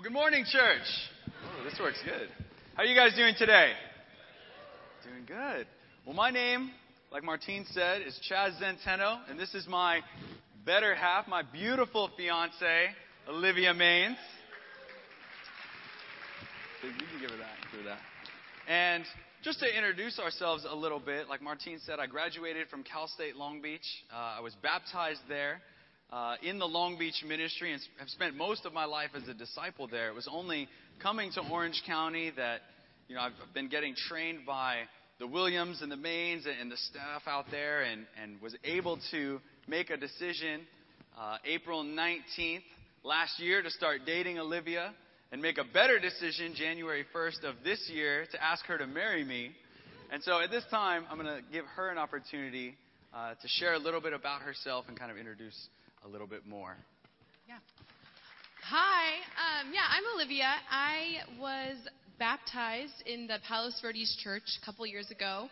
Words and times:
Well, 0.00 0.08
good 0.08 0.14
morning, 0.14 0.46
church. 0.50 0.86
Oh, 1.28 1.62
this 1.62 1.78
works 1.78 1.98
good. 2.02 2.30
How 2.74 2.84
are 2.84 2.86
you 2.86 2.96
guys 2.96 3.14
doing 3.14 3.34
today? 3.36 3.72
Doing 5.04 5.26
good. 5.26 5.66
Well, 6.06 6.16
my 6.16 6.30
name, 6.30 6.70
like 7.12 7.22
Martine 7.22 7.66
said, 7.70 8.00
is 8.00 8.18
Chaz 8.26 8.58
Zenteno, 8.58 9.18
and 9.28 9.38
this 9.38 9.54
is 9.54 9.66
my 9.68 10.00
better 10.64 10.94
half, 10.94 11.28
my 11.28 11.42
beautiful 11.42 12.08
fiance, 12.16 12.86
Olivia 13.28 13.74
Maines. 13.74 14.16
You 16.82 16.92
can 16.92 17.20
give 17.20 17.30
her 17.32 17.36
that. 17.36 17.56
Give 17.70 17.82
her 17.82 17.88
that. 17.90 18.00
And 18.72 19.04
just 19.44 19.60
to 19.60 19.66
introduce 19.66 20.18
ourselves 20.18 20.64
a 20.66 20.74
little 20.74 21.00
bit, 21.00 21.28
like 21.28 21.42
Martine 21.42 21.78
said, 21.84 21.98
I 22.00 22.06
graduated 22.06 22.68
from 22.68 22.84
Cal 22.84 23.06
State 23.06 23.36
Long 23.36 23.60
Beach. 23.60 23.84
Uh, 24.10 24.38
I 24.38 24.40
was 24.40 24.54
baptized 24.62 25.20
there 25.28 25.60
uh, 26.12 26.34
in 26.42 26.58
the 26.58 26.66
Long 26.66 26.98
Beach 26.98 27.22
ministry 27.26 27.72
and 27.72 27.80
have 27.98 28.08
spent 28.08 28.36
most 28.36 28.66
of 28.66 28.72
my 28.72 28.84
life 28.84 29.10
as 29.14 29.28
a 29.28 29.34
disciple 29.34 29.86
there. 29.86 30.08
It 30.08 30.14
was 30.14 30.28
only 30.30 30.68
coming 31.02 31.30
to 31.32 31.42
Orange 31.50 31.82
County 31.86 32.32
that 32.36 32.60
you 33.08 33.14
know 33.14 33.22
I've 33.22 33.54
been 33.54 33.68
getting 33.68 33.94
trained 34.08 34.44
by 34.46 34.82
the 35.18 35.26
Williams 35.26 35.82
and 35.82 35.92
the 35.92 35.96
Maines 35.96 36.46
and 36.46 36.70
the 36.70 36.76
staff 36.76 37.22
out 37.26 37.46
there, 37.50 37.82
and, 37.82 38.06
and 38.22 38.40
was 38.40 38.56
able 38.64 38.98
to 39.10 39.40
make 39.68 39.90
a 39.90 39.96
decision 39.96 40.62
uh, 41.18 41.36
April 41.44 41.84
19th 41.84 42.62
last 43.04 43.38
year 43.38 43.62
to 43.62 43.70
start 43.70 44.00
dating 44.06 44.38
Olivia, 44.38 44.92
and 45.32 45.40
make 45.40 45.58
a 45.58 45.64
better 45.64 45.98
decision 45.98 46.54
January 46.56 47.04
1st 47.14 47.44
of 47.44 47.54
this 47.62 47.88
year 47.92 48.26
to 48.32 48.42
ask 48.42 48.64
her 48.66 48.78
to 48.78 48.86
marry 48.86 49.24
me. 49.24 49.50
And 50.12 50.22
so 50.22 50.40
at 50.40 50.50
this 50.50 50.64
time, 50.70 51.04
I'm 51.08 51.18
going 51.18 51.28
to 51.28 51.42
give 51.52 51.64
her 51.76 51.88
an 51.90 51.98
opportunity 51.98 52.74
uh, 53.14 53.34
to 53.34 53.48
share 53.48 53.74
a 53.74 53.78
little 53.78 54.00
bit 54.00 54.12
about 54.12 54.42
herself 54.42 54.86
and 54.88 54.98
kind 54.98 55.10
of 55.10 55.16
introduce 55.16 55.56
a 56.04 56.08
little 56.08 56.26
bit 56.26 56.46
more. 56.46 56.76
Yeah. 57.48 57.58
Hi. 58.68 59.20
Um, 59.36 59.72
yeah, 59.72 59.86
I'm 59.90 60.04
Olivia. 60.14 60.50
I 60.70 61.20
was 61.38 61.76
baptized 62.18 63.02
in 63.06 63.26
the 63.26 63.38
Palos 63.46 63.78
Verdes 63.82 64.16
Church 64.22 64.42
a 64.62 64.64
couple 64.64 64.86
years 64.86 65.10
ago. 65.10 65.48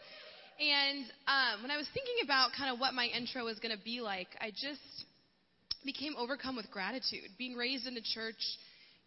And 0.61 1.05
um, 1.27 1.63
when 1.63 1.71
I 1.71 1.77
was 1.77 1.87
thinking 1.95 2.17
about 2.25 2.51
kind 2.57 2.73
of 2.73 2.81
what 2.81 2.95
my 2.95 3.07
intro 3.07 3.45
was 3.45 3.59
going 3.59 3.77
to 3.77 3.83
be 3.83 4.01
like, 4.01 4.29
I 4.41 4.51
just 4.51 4.81
became 5.85 6.15
overcome 6.17 6.57
with 6.57 6.71
gratitude. 6.71 7.31
Being 7.39 7.55
raised 7.55 7.87
in 7.87 7.95
the 7.95 8.03
church, 8.03 8.41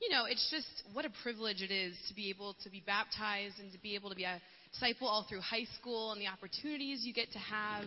you 0.02 0.10
know, 0.10 0.26
it's 0.26 0.50
just 0.50 0.68
what 0.94 1.06
a 1.06 1.12
privilege 1.24 1.62
it 1.62 1.72
is 1.72 1.96
to 2.08 2.16
be 2.16 2.30
able 2.30 2.56
to 2.64 2.70
be 2.70 2.82
baptized 2.86 3.60
and 3.60 3.72
to 3.72 3.80
be 3.80 3.96
able 3.96 4.10
to 4.10 4.16
be 4.16 4.24
a 4.24 4.42
disciple 4.72 5.08
all 5.08 5.26
through 5.28 5.42
high 5.42 5.68
school 5.78 6.14
and 6.14 6.22
the 6.22 6.28
opportunities 6.28 7.04
you 7.04 7.14
get 7.14 7.32
to 7.34 7.40
have 7.40 7.84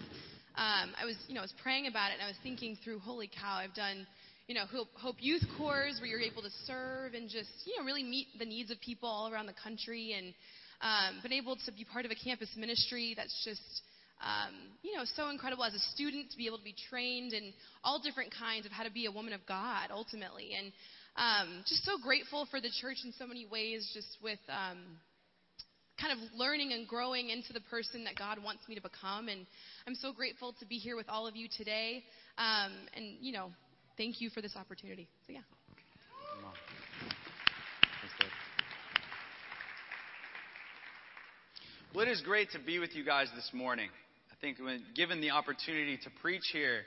um, 0.56 0.94
I 1.00 1.04
was, 1.04 1.16
you 1.26 1.34
know, 1.34 1.40
I 1.40 1.44
was 1.44 1.54
praying 1.62 1.86
about 1.86 2.10
it 2.10 2.14
and 2.14 2.22
I 2.22 2.28
was 2.28 2.36
thinking 2.42 2.78
through, 2.82 3.00
holy 3.00 3.28
cow, 3.28 3.56
I've 3.56 3.74
done, 3.74 4.06
you 4.46 4.54
know, 4.54 4.64
Hope, 4.96 5.16
Youth 5.18 5.42
Corps 5.58 5.90
where 5.98 6.06
you're 6.06 6.20
able 6.20 6.42
to 6.42 6.50
serve 6.64 7.14
and 7.14 7.28
just, 7.28 7.50
you 7.64 7.74
know, 7.78 7.84
really 7.84 8.04
meet 8.04 8.28
the 8.38 8.44
needs 8.44 8.70
of 8.70 8.80
people 8.80 9.08
all 9.08 9.32
around 9.32 9.46
the 9.46 9.58
country 9.62 10.14
and 10.16 10.34
um, 10.80 11.20
been 11.22 11.32
able 11.32 11.56
to 11.66 11.72
be 11.72 11.84
part 11.84 12.04
of 12.04 12.10
a 12.10 12.14
campus 12.14 12.50
ministry 12.56 13.14
that's 13.16 13.34
just, 13.44 13.82
um, 14.22 14.54
you 14.82 14.94
know, 14.94 15.02
so 15.16 15.28
incredible 15.28 15.64
as 15.64 15.74
a 15.74 15.80
student 15.92 16.30
to 16.30 16.36
be 16.36 16.46
able 16.46 16.58
to 16.58 16.64
be 16.64 16.74
trained 16.88 17.32
in 17.32 17.52
all 17.82 17.98
different 17.98 18.32
kinds 18.32 18.64
of 18.64 18.70
how 18.70 18.84
to 18.84 18.90
be 18.90 19.06
a 19.06 19.10
woman 19.10 19.32
of 19.32 19.44
God 19.46 19.88
ultimately. 19.90 20.52
And 20.56 20.72
um, 21.16 21.64
just 21.66 21.84
so 21.84 21.98
grateful 22.02 22.46
for 22.50 22.60
the 22.60 22.70
church 22.80 22.98
in 23.04 23.12
so 23.18 23.26
many 23.26 23.46
ways, 23.46 23.90
just 23.94 24.18
with 24.22 24.38
um, 24.48 24.98
kind 26.00 26.12
of 26.12 26.18
learning 26.36 26.72
and 26.72 26.88
growing 26.88 27.30
into 27.30 27.52
the 27.52 27.60
person 27.60 28.04
that 28.04 28.16
God 28.16 28.42
wants 28.42 28.66
me 28.68 28.74
to 28.74 28.82
become. 28.82 29.28
And 29.28 29.46
I'm 29.86 29.94
so 29.94 30.14
grateful 30.14 30.54
to 30.60 30.64
be 30.64 30.76
here 30.76 30.96
with 30.96 31.10
all 31.10 31.26
of 31.26 31.36
you 31.36 31.46
today. 31.46 32.04
Um, 32.38 32.72
and, 32.96 33.04
you 33.20 33.34
know, 33.34 33.50
thank 33.98 34.18
you 34.18 34.30
for 34.30 34.40
this 34.40 34.56
opportunity. 34.56 35.08
So, 35.26 35.34
yeah. 35.34 35.40
Well, 41.94 42.06
it 42.06 42.10
is 42.10 42.22
great 42.22 42.50
to 42.52 42.58
be 42.58 42.78
with 42.78 42.96
you 42.96 43.04
guys 43.04 43.28
this 43.36 43.50
morning. 43.52 43.90
I 44.32 44.34
think 44.40 44.58
when 44.58 44.82
given 44.96 45.20
the 45.20 45.32
opportunity 45.32 45.98
to 45.98 46.10
preach 46.22 46.44
here 46.50 46.80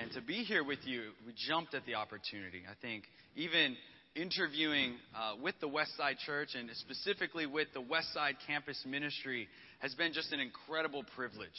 and 0.00 0.12
to 0.12 0.20
be 0.20 0.44
here 0.44 0.62
with 0.62 0.78
you, 0.84 1.10
we 1.26 1.32
jumped 1.36 1.74
at 1.74 1.84
the 1.86 1.96
opportunity. 1.96 2.62
I 2.70 2.74
think 2.80 3.02
even 3.34 3.76
interviewing 4.14 4.94
uh, 5.14 5.34
with 5.42 5.56
the 5.60 5.68
Westside 5.68 6.18
Church 6.24 6.50
and 6.56 6.70
specifically 6.76 7.46
with 7.46 7.68
the 7.74 7.82
Westside 7.82 8.34
Campus 8.46 8.80
Ministry 8.86 9.48
has 9.80 9.92
been 9.96 10.12
just 10.12 10.32
an 10.32 10.38
incredible 10.38 11.04
privilege. 11.16 11.50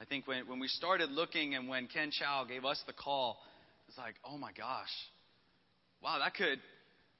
I 0.00 0.04
think 0.04 0.26
when, 0.26 0.46
when 0.48 0.60
we 0.60 0.68
started 0.68 1.10
looking 1.10 1.54
and 1.54 1.68
when 1.68 1.86
Ken 1.86 2.10
Chow 2.10 2.44
gave 2.48 2.64
us 2.64 2.82
the 2.86 2.92
call, 2.92 3.38
it's 3.88 3.98
like, 3.98 4.14
oh 4.24 4.38
my 4.38 4.52
gosh, 4.52 4.88
wow, 6.02 6.18
that 6.18 6.34
could, 6.34 6.58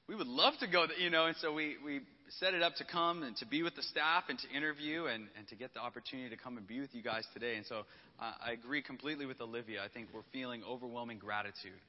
we 0.07 0.15
would 0.15 0.27
love 0.27 0.53
to 0.61 0.67
go, 0.67 0.87
you 0.99 1.09
know, 1.09 1.27
and 1.27 1.35
so 1.37 1.53
we, 1.53 1.75
we 1.85 2.01
set 2.39 2.53
it 2.53 2.63
up 2.63 2.75
to 2.75 2.85
come 2.85 3.23
and 3.23 3.35
to 3.37 3.45
be 3.45 3.61
with 3.61 3.75
the 3.75 3.83
staff 3.83 4.23
and 4.29 4.39
to 4.39 4.49
interview 4.49 5.05
and, 5.05 5.27
and 5.37 5.47
to 5.49 5.55
get 5.55 5.73
the 5.73 5.79
opportunity 5.79 6.29
to 6.29 6.41
come 6.41 6.57
and 6.57 6.67
be 6.67 6.79
with 6.79 6.93
you 6.93 7.03
guys 7.03 7.23
today. 7.33 7.55
And 7.55 7.65
so 7.65 7.83
uh, 8.19 8.31
I 8.45 8.51
agree 8.53 8.81
completely 8.81 9.25
with 9.25 9.41
Olivia. 9.41 9.83
I 9.83 9.87
think 9.87 10.07
we're 10.13 10.21
feeling 10.33 10.63
overwhelming 10.67 11.19
gratitude 11.19 11.79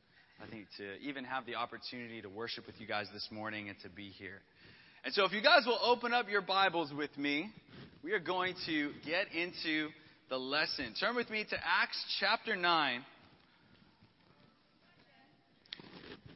I 0.42 0.50
think, 0.50 0.66
to 0.78 0.98
even 1.06 1.24
have 1.24 1.46
the 1.46 1.54
opportunity 1.54 2.20
to 2.22 2.28
worship 2.28 2.66
with 2.66 2.80
you 2.80 2.86
guys 2.86 3.06
this 3.12 3.28
morning 3.30 3.68
and 3.68 3.78
to 3.80 3.88
be 3.88 4.08
here. 4.08 4.40
And 5.04 5.14
so, 5.14 5.24
if 5.24 5.32
you 5.32 5.42
guys 5.42 5.62
will 5.66 5.78
open 5.82 6.12
up 6.12 6.28
your 6.28 6.40
Bibles 6.40 6.92
with 6.96 7.16
me, 7.16 7.50
we 8.02 8.12
are 8.12 8.18
going 8.18 8.54
to 8.66 8.90
get 9.06 9.26
into 9.32 9.88
the 10.32 10.38
lesson. 10.38 10.94
Turn 10.98 11.14
with 11.14 11.28
me 11.28 11.44
to 11.44 11.56
Acts 11.56 12.02
chapter 12.18 12.56
9. 12.56 13.04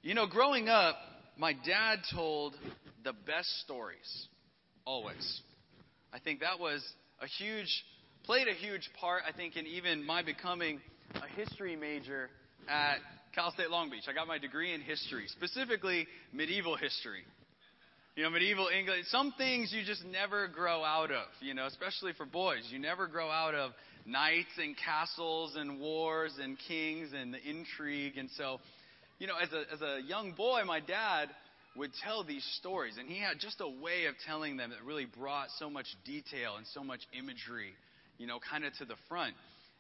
You 0.02 0.12
know, 0.12 0.26
growing 0.26 0.68
up, 0.68 0.96
my 1.38 1.54
dad 1.54 2.00
told 2.14 2.52
the 3.04 3.14
best 3.26 3.48
stories, 3.64 4.26
always. 4.84 5.40
I 6.12 6.18
think 6.18 6.40
that 6.40 6.60
was 6.60 6.86
a 7.22 7.26
huge, 7.26 7.70
played 8.24 8.48
a 8.48 8.52
huge 8.52 8.86
part, 9.00 9.22
I 9.26 9.32
think, 9.34 9.56
in 9.56 9.66
even 9.66 10.04
my 10.04 10.22
becoming 10.22 10.82
a 11.14 11.26
history 11.34 11.74
major 11.74 12.28
at 12.68 12.96
Cal 13.34 13.50
State 13.52 13.70
Long 13.70 13.88
Beach. 13.88 14.04
I 14.10 14.12
got 14.12 14.28
my 14.28 14.36
degree 14.36 14.74
in 14.74 14.82
history, 14.82 15.24
specifically 15.28 16.06
medieval 16.34 16.76
history. 16.76 17.22
You 18.16 18.22
know, 18.22 18.30
medieval 18.30 18.68
England. 18.68 19.04
Some 19.08 19.34
things 19.36 19.70
you 19.76 19.84
just 19.84 20.02
never 20.06 20.48
grow 20.48 20.82
out 20.82 21.10
of, 21.10 21.26
you 21.42 21.52
know, 21.52 21.66
especially 21.66 22.14
for 22.14 22.24
boys. 22.24 22.62
You 22.70 22.78
never 22.78 23.06
grow 23.06 23.30
out 23.30 23.54
of 23.54 23.72
knights 24.06 24.56
and 24.56 24.74
castles 24.74 25.54
and 25.54 25.78
wars 25.78 26.32
and 26.42 26.56
kings 26.66 27.10
and 27.14 27.34
the 27.34 27.38
intrigue. 27.46 28.16
And 28.16 28.30
so, 28.38 28.60
you 29.18 29.26
know, 29.26 29.34
as 29.36 29.52
a, 29.52 29.64
as 29.70 29.82
a 29.82 30.00
young 30.00 30.32
boy, 30.32 30.62
my 30.64 30.80
dad 30.80 31.28
would 31.76 31.90
tell 32.02 32.24
these 32.24 32.42
stories. 32.58 32.94
And 32.98 33.06
he 33.06 33.20
had 33.20 33.38
just 33.38 33.60
a 33.60 33.68
way 33.68 34.06
of 34.06 34.14
telling 34.26 34.56
them 34.56 34.70
that 34.70 34.82
really 34.82 35.04
brought 35.04 35.48
so 35.58 35.68
much 35.68 35.88
detail 36.06 36.54
and 36.56 36.66
so 36.72 36.82
much 36.82 37.00
imagery, 37.12 37.74
you 38.16 38.26
know, 38.26 38.38
kind 38.50 38.64
of 38.64 38.72
to 38.78 38.86
the 38.86 38.96
front. 39.10 39.34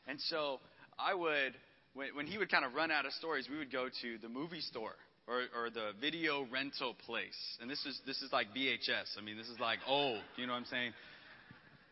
And 0.06 0.20
so 0.28 0.60
I 0.98 1.14
would 1.14 1.54
when, 1.94 2.14
when 2.14 2.26
he 2.26 2.36
would 2.36 2.50
kind 2.50 2.66
of 2.66 2.74
run 2.74 2.90
out 2.90 3.06
of 3.06 3.12
stories, 3.12 3.48
we 3.50 3.56
would 3.56 3.72
go 3.72 3.88
to 4.02 4.18
the 4.20 4.28
movie 4.28 4.60
store 4.60 4.92
or, 5.28 5.42
or 5.56 5.70
the 5.70 5.90
video 6.00 6.46
rental 6.52 6.94
place. 7.06 7.58
And 7.60 7.70
this 7.70 7.84
is 7.84 8.00
this 8.06 8.22
is 8.22 8.32
like 8.32 8.48
VHS. 8.56 9.18
I 9.18 9.22
mean, 9.22 9.36
this 9.36 9.48
is 9.48 9.58
like 9.58 9.78
old. 9.86 10.20
You 10.36 10.46
know 10.46 10.52
what 10.52 10.60
I'm 10.60 10.64
saying? 10.66 10.92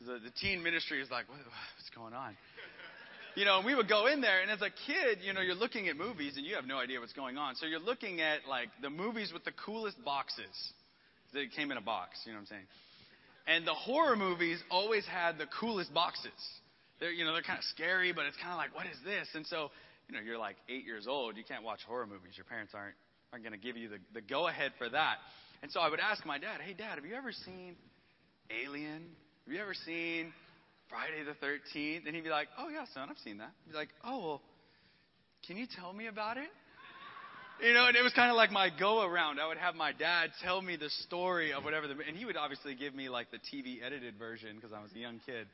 The, 0.07 0.19
the 0.23 0.31
teen 0.41 0.63
ministry 0.63 1.01
is 1.01 1.11
like, 1.11 1.29
what, 1.29 1.39
what's 1.39 1.91
going 1.95 2.15
on? 2.15 2.37
You 3.37 3.45
know, 3.45 3.63
we 3.65 3.75
would 3.75 3.89
go 3.89 4.07
in 4.07 4.21
there, 4.21 4.43
and 4.43 4.51
as 4.51 4.63
a 4.63 4.71
kid, 4.71 5.19
you 5.25 5.33
know, 5.33 5.41
you're 5.41 5.57
looking 5.57 5.89
at 5.89 5.97
movies 5.97 6.37
and 6.37 6.47
you 6.47 6.55
have 6.55 6.67
no 6.67 6.79
idea 6.79 7.01
what's 7.01 7.13
going 7.13 7.37
on. 7.37 7.57
So 7.57 7.67
you're 7.67 7.81
looking 7.81 8.21
at 8.21 8.41
like 8.49 8.69
the 8.81 8.91
movies 8.91 9.33
with 9.33 9.45
the 9.45 9.53
coolest 9.53 10.03
boxes. 10.05 10.73
They 11.33 11.47
came 11.47 11.73
in 11.73 11.77
a 11.77 11.83
box. 11.83 12.21
You 12.27 12.33
know 12.33 12.39
what 12.39 12.43
I'm 12.43 12.47
saying? 12.47 12.67
And 13.47 13.67
the 13.67 13.75
horror 13.75 14.15
movies 14.15 14.63
always 14.71 15.05
had 15.05 15.37
the 15.37 15.47
coolest 15.47 15.93
boxes. 15.93 16.31
They're, 17.01 17.11
you 17.11 17.25
know, 17.25 17.33
they're 17.33 17.43
kind 17.43 17.59
of 17.59 17.65
scary, 17.65 18.13
but 18.13 18.27
it's 18.27 18.37
kind 18.37 18.53
of 18.53 18.57
like, 18.57 18.73
what 18.73 18.87
is 18.87 18.97
this? 19.05 19.27
And 19.35 19.45
so 19.45 19.71
you 20.09 20.15
know, 20.15 20.21
you're 20.21 20.39
like 20.39 20.57
eight 20.69 20.85
years 20.85 21.07
old, 21.07 21.37
you 21.37 21.45
can't 21.45 21.65
watch 21.65 21.81
horror 21.87 22.07
movies. 22.07 22.37
Your 22.37 22.45
parents 22.45 22.73
aren't, 22.75 22.95
aren't 23.35 23.43
going 23.43 23.53
to 23.53 23.59
give 23.59 23.77
you 23.77 23.89
the, 23.89 23.99
the 24.15 24.21
go 24.21 24.47
ahead 24.47 24.71
for 24.79 24.89
that. 24.89 25.17
And 25.61 25.73
so 25.73 25.81
I 25.81 25.91
would 25.91 25.99
ask 25.99 26.25
my 26.25 26.39
dad, 26.39 26.61
hey, 26.65 26.73
dad, 26.73 26.95
have 26.95 27.05
you 27.05 27.17
ever 27.17 27.33
seen 27.33 27.75
Alien? 28.49 29.03
Have 29.45 29.53
you 29.53 29.61
ever 29.61 29.75
seen 29.75 30.33
Friday 30.89 31.25
the 31.27 31.35
13th? 31.45 32.07
And 32.07 32.15
he'd 32.15 32.23
be 32.23 32.31
like, 32.31 32.47
oh, 32.57 32.69
yeah, 32.69 32.85
son, 32.95 33.09
I've 33.11 33.19
seen 33.25 33.39
that. 33.39 33.51
He'd 33.65 33.73
be 33.73 33.77
like, 33.77 33.89
oh, 34.05 34.19
well, 34.21 34.43
can 35.49 35.57
you 35.57 35.67
tell 35.67 35.93
me 35.93 36.07
about 36.07 36.37
it? 36.37 36.47
You 37.61 37.75
know, 37.75 37.89
and 37.89 37.97
it 37.97 38.05
was 38.05 38.13
kind 38.13 38.31
of 38.31 38.37
like 38.37 38.53
my 38.53 38.69
go 38.79 39.03
around. 39.03 39.41
I 39.41 39.49
would 39.49 39.59
have 39.59 39.75
my 39.75 39.91
dad 39.91 40.31
tell 40.45 40.63
me 40.63 40.77
the 40.77 40.91
story 41.07 41.53
of 41.53 41.65
whatever 41.65 41.89
the, 41.89 41.95
and 42.07 42.17
he 42.17 42.25
would 42.25 42.37
obviously 42.37 42.77
give 42.77 42.95
me 42.95 43.09
like 43.09 43.33
the 43.33 43.39
TV 43.39 43.83
edited 43.85 44.17
version 44.17 44.55
because 44.55 44.73
I 44.73 44.81
was 44.81 44.93
a 44.95 44.99
young 45.01 45.21
kid. 45.27 45.49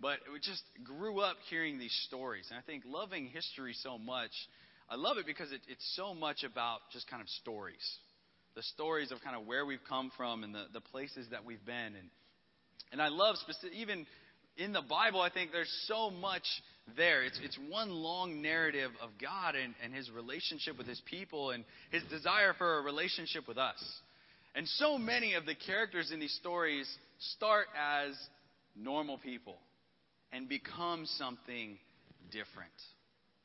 But 0.00 0.20
we 0.32 0.38
just 0.38 0.62
grew 0.84 1.20
up 1.20 1.36
hearing 1.50 1.78
these 1.78 1.94
stories. 2.08 2.46
And 2.48 2.58
I 2.58 2.62
think 2.62 2.84
loving 2.86 3.26
history 3.26 3.74
so 3.82 3.98
much, 3.98 4.32
I 4.88 4.96
love 4.96 5.18
it 5.18 5.26
because 5.26 5.50
it, 5.52 5.60
it's 5.68 5.94
so 5.96 6.14
much 6.14 6.44
about 6.44 6.80
just 6.92 7.08
kind 7.10 7.20
of 7.20 7.28
stories. 7.28 7.84
The 8.54 8.62
stories 8.62 9.10
of 9.12 9.20
kind 9.22 9.36
of 9.36 9.46
where 9.46 9.66
we've 9.66 9.84
come 9.88 10.10
from 10.16 10.44
and 10.44 10.54
the, 10.54 10.64
the 10.72 10.80
places 10.80 11.26
that 11.30 11.44
we've 11.44 11.64
been. 11.64 11.74
And, 11.74 12.08
and 12.92 13.02
I 13.02 13.08
love, 13.08 13.36
specific, 13.36 13.76
even 13.76 14.06
in 14.56 14.72
the 14.72 14.82
Bible, 14.82 15.20
I 15.20 15.30
think 15.30 15.52
there's 15.52 15.72
so 15.86 16.10
much 16.10 16.44
there. 16.96 17.24
It's, 17.24 17.38
it's 17.42 17.58
one 17.68 17.90
long 17.90 18.40
narrative 18.40 18.92
of 19.02 19.10
God 19.20 19.54
and, 19.54 19.74
and 19.84 19.92
his 19.92 20.10
relationship 20.10 20.78
with 20.78 20.86
his 20.86 21.02
people 21.10 21.50
and 21.50 21.64
his 21.90 22.02
desire 22.04 22.54
for 22.56 22.78
a 22.78 22.82
relationship 22.82 23.48
with 23.48 23.58
us. 23.58 23.82
And 24.54 24.66
so 24.68 24.96
many 24.96 25.34
of 25.34 25.44
the 25.44 25.54
characters 25.54 26.10
in 26.12 26.20
these 26.20 26.34
stories 26.40 26.88
start 27.34 27.66
as 27.76 28.14
normal 28.74 29.18
people 29.18 29.56
and 30.32 30.48
become 30.48 31.06
something 31.18 31.76
different. 32.30 32.70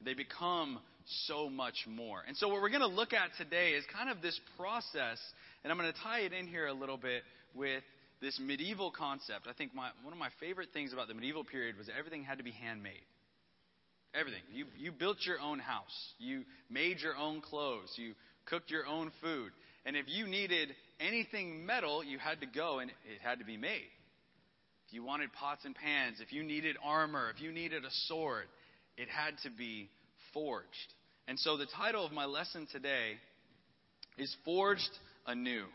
They 0.04 0.14
become 0.14 0.80
so 1.28 1.50
much 1.50 1.86
more. 1.88 2.22
And 2.28 2.36
so, 2.38 2.48
what 2.48 2.62
we're 2.62 2.70
going 2.70 2.82
to 2.82 2.88
look 2.88 3.14
at 3.14 3.30
today 3.38 3.72
is 3.72 3.84
kind 3.94 4.10
of 4.10 4.22
this 4.22 4.40
process, 4.58 5.20
and 5.64 5.72
I'm 5.72 5.78
going 5.78 5.92
to 5.92 6.00
tie 6.00 6.22
it 6.22 6.34
in 6.34 6.48
here 6.48 6.68
a 6.68 6.74
little 6.74 6.98
bit 6.98 7.24
with 7.56 7.84
this 8.22 8.40
medieval 8.40 8.92
concept. 8.92 9.48
I 9.50 9.54
think 9.54 9.74
my, 9.74 9.90
one 10.04 10.14
of 10.14 10.20
my 10.20 10.30
favorite 10.40 10.70
things 10.74 10.94
about 10.94 11.08
the 11.08 11.14
medieval 11.14 11.44
period 11.44 11.78
was 11.78 11.90
everything 11.98 12.24
had 12.24 12.38
to 12.38 12.44
be 12.44 12.52
handmade. 12.52 13.02
Everything. 14.14 14.42
You, 14.52 14.66
you 14.78 14.92
built 14.92 15.18
your 15.26 15.40
own 15.40 15.60
house, 15.60 16.14
you 16.20 16.44
made 16.70 17.00
your 17.00 17.16
own 17.16 17.42
clothes, 17.42 17.94
you 17.96 18.14
cooked 18.46 18.70
your 18.70 18.86
own 18.86 19.12
food. 19.22 19.52
And 19.86 19.96
if 19.96 20.06
you 20.08 20.28
needed 20.28 20.70
anything 21.00 21.66
metal, 21.66 22.04
you 22.04 22.20
had 22.20 22.42
to 22.42 22.46
go 22.46 22.80
and 22.80 22.92
it 22.92 23.22
had 23.24 23.40
to 23.40 23.46
be 23.46 23.58
made. 23.58 23.90
If 24.88 24.94
you 24.94 25.04
wanted 25.04 25.32
pots 25.34 25.64
and 25.64 25.74
pans, 25.74 26.18
if 26.22 26.34
you 26.34 26.44
needed 26.44 26.76
armor, 26.84 27.32
if 27.34 27.42
you 27.42 27.52
needed 27.52 27.86
a 27.86 27.92
sword, 28.08 28.46
it 28.98 29.08
had 29.08 29.38
to 29.44 29.50
be 29.50 29.90
forged. 30.34 30.68
And 31.28 31.40
so 31.40 31.58
the 31.58 31.68
title 31.78 32.06
of 32.06 32.12
my 32.12 32.26
lesson 32.26 32.68
today 32.72 33.14
is 34.18 34.36
Forged 34.44 34.90
Anew. 35.28 35.66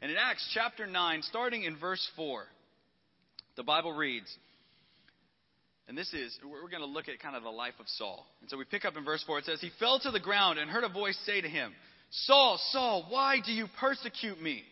And 0.00 0.10
in 0.10 0.16
Acts 0.16 0.48
chapter 0.54 0.86
9, 0.86 1.22
starting 1.22 1.64
in 1.64 1.76
verse 1.76 2.06
4, 2.16 2.44
the 3.56 3.64
Bible 3.64 3.92
reads, 3.92 4.32
and 5.88 5.96
this 5.96 6.12
is, 6.12 6.38
we're 6.44 6.68
going 6.68 6.82
to 6.82 6.86
look 6.86 7.08
at 7.08 7.18
kind 7.18 7.34
of 7.34 7.42
the 7.42 7.48
life 7.48 7.74
of 7.80 7.86
Saul. 7.88 8.26
And 8.42 8.50
so 8.50 8.58
we 8.58 8.64
pick 8.64 8.84
up 8.84 8.96
in 8.96 9.04
verse 9.04 9.24
4. 9.26 9.38
It 9.38 9.44
says, 9.46 9.60
He 9.60 9.70
fell 9.80 9.98
to 10.00 10.10
the 10.10 10.20
ground 10.20 10.58
and 10.58 10.70
heard 10.70 10.84
a 10.84 10.88
voice 10.88 11.18
say 11.24 11.40
to 11.40 11.48
him, 11.48 11.72
Saul, 12.10 12.60
Saul, 12.72 13.06
why 13.08 13.38
do 13.44 13.52
you 13.52 13.66
persecute 13.80 14.40
me? 14.40 14.62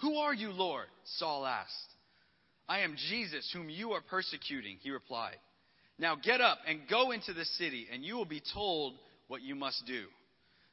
Who 0.00 0.16
are 0.16 0.32
you, 0.32 0.50
Lord? 0.50 0.86
Saul 1.16 1.44
asked. 1.44 1.72
I 2.68 2.80
am 2.80 2.96
Jesus, 3.10 3.50
whom 3.52 3.68
you 3.68 3.92
are 3.92 4.00
persecuting, 4.00 4.76
he 4.80 4.90
replied. 4.90 5.36
Now 6.00 6.16
get 6.16 6.40
up 6.40 6.58
and 6.66 6.88
go 6.88 7.10
into 7.10 7.34
the 7.34 7.44
city, 7.44 7.86
and 7.92 8.02
you 8.02 8.16
will 8.16 8.24
be 8.24 8.42
told 8.54 8.94
what 9.28 9.42
you 9.42 9.54
must 9.54 9.84
do. 9.86 10.04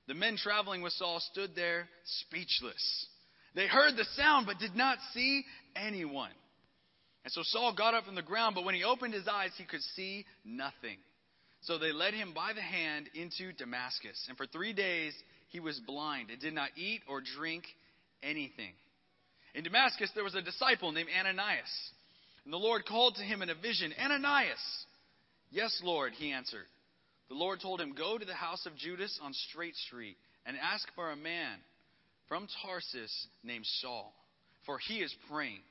The 0.07 0.13
men 0.13 0.38
traveling 0.38 0.81
with 0.81 0.94
Saul 0.94 1.19
stood 1.19 1.51
there 1.53 1.89
speechless. 2.21 3.07
They 3.53 3.68
heard 3.68 3.97
the 3.97 4.06
sound, 4.15 4.47
but 4.47 4.57
did 4.57 4.74
not 4.74 4.97
see 5.13 5.44
anyone. 5.75 6.31
And 7.25 7.33
so 7.33 7.41
Saul 7.44 7.75
got 7.75 7.94
up 7.94 8.06
from 8.06 8.15
the 8.15 8.21
ground, 8.21 8.56
but 8.56 8.63
when 8.63 8.74
he 8.74 8.85
opened 8.85 9.13
his 9.13 9.27
eyes, 9.27 9.51
he 9.57 9.65
could 9.65 9.81
see 9.97 10.25
nothing. 10.45 10.97
So 11.63 11.77
they 11.77 11.91
led 11.91 12.13
him 12.13 12.33
by 12.33 12.53
the 12.53 12.62
hand 12.62 13.09
into 13.13 13.51
Damascus. 13.51 14.25
And 14.30 14.38
for 14.38 14.45
three 14.45 14.71
days 14.71 15.13
he 15.50 15.59
was 15.59 15.77
blind 15.85 16.30
and 16.30 16.39
did 16.39 16.53
not 16.53 16.69
eat 16.77 17.01
or 17.09 17.21
drink 17.21 17.65
anything. 18.23 18.71
In 19.56 19.65
Damascus 19.65 20.09
there 20.15 20.23
was 20.23 20.35
a 20.35 20.41
disciple 20.41 20.94
named 20.94 21.09
Ananias. 21.19 21.91
And 22.45 22.53
the 22.53 22.57
Lord 22.57 22.85
called 22.85 23.15
to 23.15 23.23
him 23.23 23.41
in 23.41 23.50
a 23.50 23.56
vision, 23.56 23.91
Ananias! 24.01 24.85
Yes, 25.49 25.79
Lord, 25.83 26.13
he 26.13 26.31
answered. 26.31 26.65
The 27.29 27.35
Lord 27.35 27.59
told 27.61 27.81
him, 27.81 27.94
Go 27.94 28.17
to 28.17 28.25
the 28.25 28.33
house 28.33 28.65
of 28.65 28.75
Judas 28.75 29.19
on 29.21 29.33
Straight 29.33 29.75
Street 29.75 30.17
and 30.45 30.57
ask 30.57 30.88
for 30.95 31.11
a 31.11 31.15
man 31.15 31.57
from 32.27 32.47
Tarsus 32.61 33.27
named 33.44 33.65
Saul, 33.81 34.13
for 34.65 34.77
he 34.79 34.99
is 34.99 35.13
praying. 35.29 35.61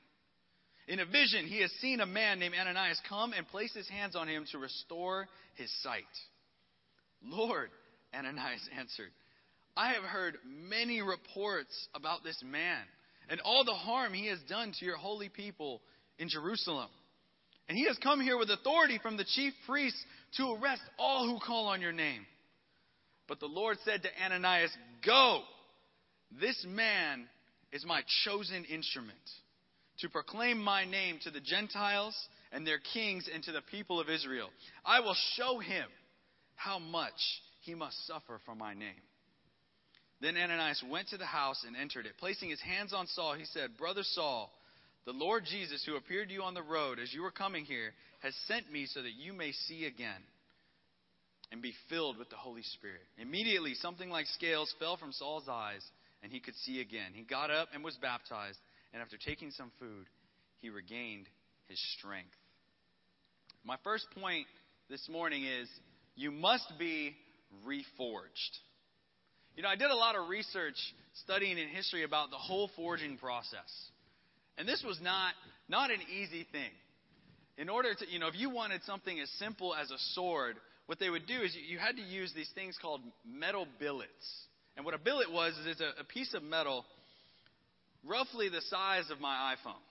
In 0.87 0.99
a 0.99 1.05
vision, 1.05 1.45
he 1.45 1.61
has 1.61 1.71
seen 1.81 1.99
a 1.99 2.05
man 2.05 2.39
named 2.39 2.55
Ananias 2.59 3.01
come 3.09 3.33
and 3.33 3.47
place 3.47 3.73
his 3.73 3.89
hands 3.89 4.15
on 4.15 4.27
him 4.27 4.45
to 4.51 4.57
restore 4.57 5.27
his 5.55 5.71
sight. 5.83 6.03
Lord, 7.23 7.69
Ananias 8.15 8.69
answered, 8.77 9.11
I 9.75 9.93
have 9.93 10.03
heard 10.03 10.37
many 10.45 11.01
reports 11.01 11.87
about 11.93 12.23
this 12.23 12.41
man 12.43 12.81
and 13.29 13.41
all 13.41 13.63
the 13.63 13.73
harm 13.73 14.13
he 14.13 14.27
has 14.27 14.39
done 14.49 14.73
to 14.79 14.85
your 14.85 14.97
holy 14.97 15.29
people 15.29 15.81
in 16.17 16.29
Jerusalem. 16.29 16.89
And 17.69 17.77
he 17.77 17.85
has 17.85 17.97
come 17.97 18.21
here 18.21 18.37
with 18.37 18.49
authority 18.49 18.99
from 19.01 19.17
the 19.17 19.25
chief 19.25 19.53
priests 19.67 20.01
to 20.37 20.53
arrest 20.53 20.81
all 20.97 21.27
who 21.27 21.39
call 21.39 21.67
on 21.67 21.81
your 21.81 21.91
name. 21.91 22.25
But 23.27 23.39
the 23.39 23.47
Lord 23.47 23.77
said 23.83 24.03
to 24.03 24.09
Ananias, 24.23 24.71
Go! 25.05 25.41
This 26.39 26.65
man 26.67 27.27
is 27.71 27.85
my 27.85 28.01
chosen 28.23 28.63
instrument 28.65 29.17
to 29.99 30.09
proclaim 30.09 30.59
my 30.59 30.85
name 30.85 31.19
to 31.23 31.31
the 31.31 31.39
Gentiles 31.39 32.15
and 32.51 32.65
their 32.65 32.79
kings 32.93 33.29
and 33.33 33.43
to 33.43 33.51
the 33.51 33.61
people 33.71 33.99
of 33.99 34.09
Israel. 34.09 34.49
I 34.85 35.01
will 35.01 35.15
show 35.35 35.59
him 35.59 35.87
how 36.55 36.79
much 36.79 37.13
he 37.61 37.75
must 37.75 38.05
suffer 38.07 38.39
for 38.45 38.55
my 38.55 38.73
name. 38.73 39.01
Then 40.21 40.37
Ananias 40.37 40.83
went 40.89 41.09
to 41.09 41.17
the 41.17 41.25
house 41.25 41.63
and 41.65 41.75
entered 41.75 42.05
it. 42.05 42.13
Placing 42.19 42.49
his 42.49 42.61
hands 42.61 42.93
on 42.93 43.07
Saul, 43.07 43.35
he 43.35 43.45
said, 43.45 43.77
Brother 43.77 44.03
Saul, 44.03 44.51
the 45.07 45.13
Lord 45.13 45.45
Jesus, 45.45 45.81
who 45.85 45.95
appeared 45.95 46.27
to 46.27 46.33
you 46.33 46.43
on 46.43 46.53
the 46.53 46.61
road 46.61 46.99
as 46.99 47.13
you 47.13 47.21
were 47.21 47.31
coming 47.31 47.63
here, 47.63 47.93
has 48.19 48.35
sent 48.45 48.69
me 48.69 48.85
so 48.87 49.01
that 49.01 49.13
you 49.13 49.31
may 49.31 49.53
see 49.53 49.85
again 49.85 50.21
and 51.49 51.61
be 51.61 51.71
filled 51.89 52.17
with 52.17 52.29
the 52.29 52.35
Holy 52.35 52.61
Spirit. 52.61 52.99
Immediately, 53.17 53.75
something 53.75 54.09
like 54.09 54.25
scales 54.25 54.75
fell 54.79 54.97
from 54.97 55.13
Saul's 55.13 55.47
eyes, 55.49 55.81
and 56.21 56.29
he 56.29 56.41
could 56.41 56.55
see 56.65 56.81
again. 56.81 57.13
He 57.13 57.23
got 57.23 57.49
up 57.49 57.69
and 57.73 57.85
was 57.85 57.95
baptized, 58.01 58.57
and 58.91 59.01
after 59.01 59.15
taking 59.15 59.51
some 59.51 59.71
food, 59.79 60.07
he 60.59 60.69
regained 60.69 61.27
his 61.69 61.79
strength. 61.97 62.35
My 63.63 63.77
first 63.85 64.07
point 64.19 64.45
this 64.89 65.07
morning 65.09 65.45
is 65.45 65.69
you 66.17 66.31
must 66.31 66.73
be 66.77 67.15
reforged. 67.65 68.59
You 69.55 69.63
know, 69.63 69.69
I 69.69 69.77
did 69.77 69.89
a 69.89 69.95
lot 69.95 70.17
of 70.17 70.27
research 70.27 70.75
studying 71.23 71.57
in 71.57 71.69
history 71.69 72.03
about 72.03 72.29
the 72.29 72.35
whole 72.35 72.69
forging 72.75 73.17
process. 73.17 73.71
And 74.57 74.67
this 74.67 74.83
was 74.85 74.99
not, 75.01 75.33
not 75.69 75.91
an 75.91 75.99
easy 76.09 76.47
thing. 76.51 76.71
In 77.57 77.69
order 77.69 77.93
to, 77.93 78.09
you 78.09 78.19
know, 78.19 78.27
if 78.27 78.35
you 78.35 78.49
wanted 78.49 78.83
something 78.83 79.19
as 79.19 79.29
simple 79.39 79.73
as 79.75 79.89
a 79.91 79.97
sword, 80.13 80.57
what 80.85 80.99
they 80.99 81.09
would 81.09 81.27
do 81.27 81.41
is 81.41 81.55
you, 81.55 81.61
you 81.61 81.79
had 81.79 81.95
to 81.95 82.01
use 82.01 82.31
these 82.35 82.49
things 82.55 82.77
called 82.81 83.01
metal 83.25 83.67
billets. 83.79 84.09
And 84.75 84.85
what 84.85 84.93
a 84.93 84.99
billet 84.99 85.31
was 85.31 85.53
is 85.57 85.65
it's 85.65 85.81
a, 85.81 86.01
a 86.01 86.03
piece 86.03 86.33
of 86.33 86.43
metal 86.43 86.85
roughly 88.05 88.49
the 88.49 88.61
size 88.61 89.09
of 89.11 89.19
my 89.19 89.55
iPhone. 89.55 89.81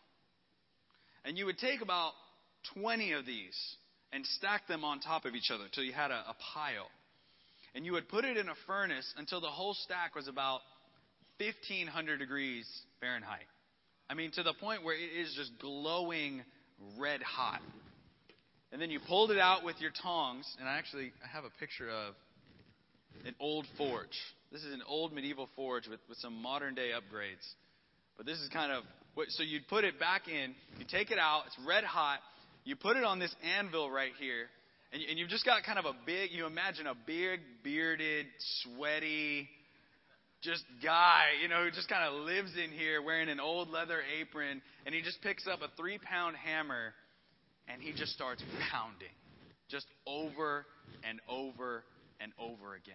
And 1.24 1.36
you 1.36 1.46
would 1.46 1.58
take 1.58 1.82
about 1.82 2.12
20 2.74 3.12
of 3.12 3.26
these 3.26 3.56
and 4.12 4.24
stack 4.24 4.66
them 4.68 4.84
on 4.84 5.00
top 5.00 5.24
of 5.24 5.34
each 5.34 5.50
other 5.52 5.64
until 5.64 5.84
you 5.84 5.92
had 5.92 6.10
a, 6.10 6.14
a 6.28 6.36
pile. 6.54 6.88
And 7.74 7.84
you 7.84 7.92
would 7.92 8.08
put 8.08 8.24
it 8.24 8.36
in 8.36 8.48
a 8.48 8.54
furnace 8.66 9.12
until 9.16 9.40
the 9.40 9.48
whole 9.48 9.74
stack 9.74 10.14
was 10.14 10.28
about 10.28 10.60
1500 11.38 12.18
degrees 12.18 12.66
Fahrenheit. 13.00 13.44
I 14.08 14.14
mean, 14.14 14.30
to 14.32 14.42
the 14.42 14.54
point 14.54 14.84
where 14.84 14.94
it 14.94 15.20
is 15.20 15.34
just 15.36 15.58
glowing 15.58 16.42
red 16.98 17.22
hot. 17.22 17.60
And 18.72 18.80
then 18.80 18.90
you 18.90 19.00
pulled 19.00 19.30
it 19.30 19.38
out 19.38 19.64
with 19.64 19.80
your 19.80 19.90
tongs, 20.02 20.46
and 20.58 20.68
I 20.68 20.78
actually 20.78 21.12
I 21.24 21.28
have 21.28 21.44
a 21.44 21.50
picture 21.58 21.88
of 21.88 22.14
an 23.24 23.34
old 23.40 23.66
forge. 23.78 24.16
This 24.52 24.62
is 24.62 24.72
an 24.72 24.82
old 24.86 25.12
medieval 25.12 25.48
forge 25.56 25.88
with, 25.88 26.00
with 26.08 26.18
some 26.18 26.40
modern 26.40 26.74
day 26.74 26.90
upgrades. 26.90 27.46
But 28.16 28.26
this 28.26 28.38
is 28.38 28.48
kind 28.48 28.72
of 28.72 28.84
what, 29.14 29.28
so 29.30 29.42
you'd 29.42 29.66
put 29.68 29.84
it 29.84 29.98
back 29.98 30.28
in, 30.28 30.54
you 30.78 30.84
take 30.88 31.10
it 31.10 31.18
out, 31.18 31.44
it's 31.46 31.56
red 31.66 31.84
hot, 31.84 32.18
you 32.64 32.76
put 32.76 32.96
it 32.96 33.04
on 33.04 33.18
this 33.18 33.34
anvil 33.58 33.90
right 33.90 34.12
here, 34.18 34.46
and, 34.92 35.02
you, 35.02 35.08
and 35.08 35.18
you've 35.18 35.28
just 35.28 35.44
got 35.44 35.62
kind 35.64 35.78
of 35.78 35.84
a 35.84 35.94
big, 36.04 36.30
you 36.32 36.46
imagine 36.46 36.86
a 36.86 36.94
big, 37.06 37.40
bearded, 37.62 38.26
sweaty, 38.62 39.48
just 40.46 40.62
guy, 40.82 41.24
you 41.42 41.48
know, 41.48 41.64
who 41.64 41.70
just 41.72 41.88
kind 41.88 42.06
of 42.06 42.24
lives 42.24 42.52
in 42.56 42.70
here 42.70 43.02
wearing 43.02 43.28
an 43.28 43.40
old 43.40 43.68
leather 43.68 43.98
apron, 44.20 44.62
and 44.86 44.94
he 44.94 45.02
just 45.02 45.20
picks 45.20 45.46
up 45.48 45.60
a 45.60 45.68
three 45.76 45.98
pound 45.98 46.36
hammer 46.36 46.94
and 47.68 47.82
he 47.82 47.92
just 47.92 48.12
starts 48.12 48.42
pounding, 48.70 49.08
just 49.68 49.86
over 50.06 50.64
and 51.02 51.18
over 51.28 51.82
and 52.20 52.32
over 52.38 52.76
again. 52.76 52.94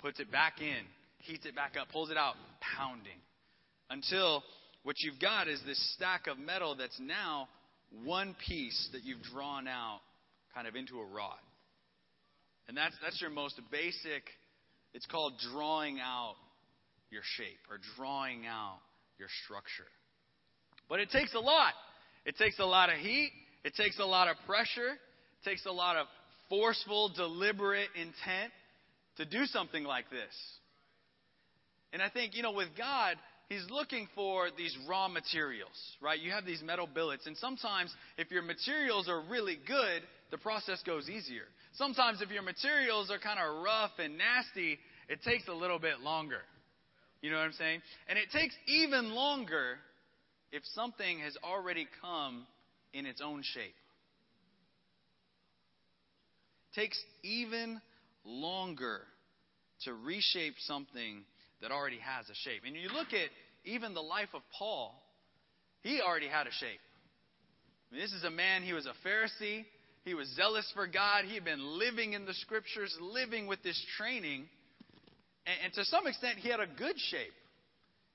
Puts 0.00 0.18
it 0.18 0.32
back 0.32 0.60
in, 0.60 0.82
heats 1.18 1.46
it 1.46 1.54
back 1.54 1.74
up, 1.80 1.88
pulls 1.92 2.10
it 2.10 2.16
out, 2.16 2.34
pounding. 2.76 3.22
Until 3.88 4.42
what 4.82 4.96
you've 4.98 5.20
got 5.20 5.46
is 5.46 5.60
this 5.64 5.78
stack 5.94 6.26
of 6.26 6.38
metal 6.38 6.74
that's 6.74 6.98
now 6.98 7.48
one 8.02 8.34
piece 8.48 8.88
that 8.92 9.04
you've 9.04 9.22
drawn 9.22 9.68
out 9.68 10.00
kind 10.52 10.66
of 10.66 10.74
into 10.74 10.98
a 10.98 11.04
rod. 11.04 11.38
And 12.66 12.76
that's, 12.76 12.96
that's 13.00 13.20
your 13.20 13.30
most 13.30 13.60
basic, 13.70 14.24
it's 14.92 15.06
called 15.06 15.34
drawing 15.52 16.00
out 16.00 16.34
your 17.14 17.22
shape 17.36 17.62
or 17.70 17.78
drawing 17.96 18.44
out 18.46 18.80
your 19.18 19.28
structure. 19.44 19.88
But 20.88 21.00
it 21.00 21.10
takes 21.10 21.34
a 21.34 21.40
lot. 21.40 21.72
It 22.26 22.36
takes 22.36 22.58
a 22.58 22.64
lot 22.64 22.90
of 22.90 22.96
heat. 22.96 23.30
It 23.64 23.74
takes 23.76 23.98
a 24.00 24.04
lot 24.04 24.28
of 24.28 24.36
pressure. 24.46 24.92
It 24.92 25.48
takes 25.48 25.64
a 25.64 25.72
lot 25.72 25.96
of 25.96 26.06
forceful, 26.48 27.10
deliberate 27.14 27.88
intent 27.94 28.52
to 29.16 29.24
do 29.24 29.46
something 29.46 29.84
like 29.84 30.10
this. 30.10 30.34
And 31.92 32.02
I 32.02 32.10
think, 32.10 32.34
you 32.34 32.42
know, 32.42 32.52
with 32.52 32.68
God, 32.76 33.16
He's 33.48 33.64
looking 33.70 34.08
for 34.14 34.48
these 34.56 34.76
raw 34.88 35.06
materials, 35.06 35.76
right? 36.00 36.18
You 36.18 36.30
have 36.32 36.46
these 36.46 36.62
metal 36.62 36.88
billets, 36.92 37.26
and 37.26 37.36
sometimes 37.36 37.94
if 38.16 38.30
your 38.30 38.42
materials 38.42 39.06
are 39.08 39.22
really 39.30 39.58
good, 39.66 40.02
the 40.30 40.38
process 40.38 40.82
goes 40.84 41.10
easier. 41.10 41.44
Sometimes 41.74 42.22
if 42.22 42.30
your 42.30 42.42
materials 42.42 43.10
are 43.10 43.18
kind 43.18 43.38
of 43.38 43.62
rough 43.62 43.90
and 43.98 44.16
nasty, 44.16 44.78
it 45.08 45.22
takes 45.22 45.46
a 45.48 45.52
little 45.52 45.78
bit 45.78 46.00
longer. 46.00 46.40
You 47.24 47.30
know 47.30 47.38
what 47.38 47.44
I'm 47.46 47.52
saying? 47.52 47.80
And 48.06 48.18
it 48.18 48.30
takes 48.30 48.54
even 48.66 49.14
longer 49.14 49.78
if 50.52 50.62
something 50.74 51.20
has 51.20 51.34
already 51.42 51.88
come 52.02 52.46
in 52.92 53.06
its 53.06 53.22
own 53.24 53.42
shape. 53.42 53.74
It 56.70 56.78
takes 56.78 56.98
even 57.22 57.80
longer 58.26 59.00
to 59.84 59.94
reshape 59.94 60.56
something 60.66 61.24
that 61.62 61.70
already 61.70 61.98
has 62.00 62.28
a 62.28 62.34
shape. 62.34 62.60
And 62.66 62.76
you 62.76 62.90
look 62.90 63.14
at 63.14 63.30
even 63.64 63.94
the 63.94 64.02
life 64.02 64.28
of 64.34 64.42
Paul, 64.58 64.94
he 65.80 66.02
already 66.06 66.28
had 66.28 66.46
a 66.46 66.52
shape. 66.52 66.80
I 67.90 67.94
mean, 67.94 68.02
this 68.02 68.12
is 68.12 68.24
a 68.24 68.30
man, 68.30 68.64
he 68.64 68.74
was 68.74 68.84
a 68.84 68.92
Pharisee, 69.08 69.64
he 70.04 70.12
was 70.12 70.28
zealous 70.36 70.70
for 70.74 70.86
God, 70.86 71.24
he 71.24 71.36
had 71.36 71.44
been 71.46 71.78
living 71.78 72.12
in 72.12 72.26
the 72.26 72.34
scriptures, 72.34 72.94
living 73.00 73.46
with 73.46 73.62
this 73.62 73.82
training. 73.96 74.44
And, 75.46 75.56
and 75.64 75.72
to 75.74 75.84
some 75.84 76.06
extent, 76.06 76.38
he 76.38 76.48
had 76.48 76.60
a 76.60 76.66
good 76.66 76.96
shape. 77.10 77.34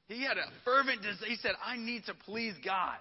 He 0.08 0.24
had 0.24 0.38
a 0.38 0.46
fervent 0.66 1.02
desire. 1.02 1.30
He 1.30 1.36
said, 1.36 1.52
I 1.64 1.78
need 1.78 2.06
to 2.06 2.14
please 2.26 2.54
God. 2.66 2.98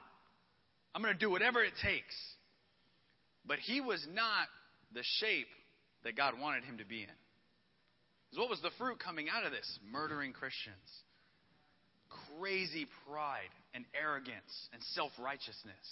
I'm 0.94 1.02
going 1.02 1.14
to 1.14 1.18
do 1.18 1.30
whatever 1.30 1.62
it 1.62 1.72
takes. 1.82 2.14
But 3.46 3.58
he 3.58 3.80
was 3.80 4.06
not 4.12 4.46
the 4.92 5.02
shape 5.20 5.48
that 6.04 6.16
God 6.16 6.34
wanted 6.40 6.64
him 6.64 6.78
to 6.78 6.84
be 6.84 7.02
in. 7.02 8.38
What 8.38 8.50
was 8.50 8.60
the 8.60 8.70
fruit 8.78 8.98
coming 8.98 9.28
out 9.32 9.44
of 9.44 9.52
this? 9.52 9.66
Murdering 9.90 10.32
Christians, 10.32 10.76
crazy 12.38 12.86
pride 13.08 13.48
and 13.74 13.84
arrogance 13.98 14.68
and 14.72 14.82
self 14.92 15.12
righteousness. 15.18 15.86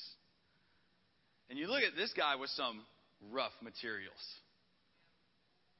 And 1.48 1.58
you 1.58 1.66
look 1.66 1.82
at 1.82 1.96
this 1.96 2.12
guy 2.14 2.36
with 2.36 2.50
some 2.50 2.82
rough 3.32 3.52
materials. 3.62 4.12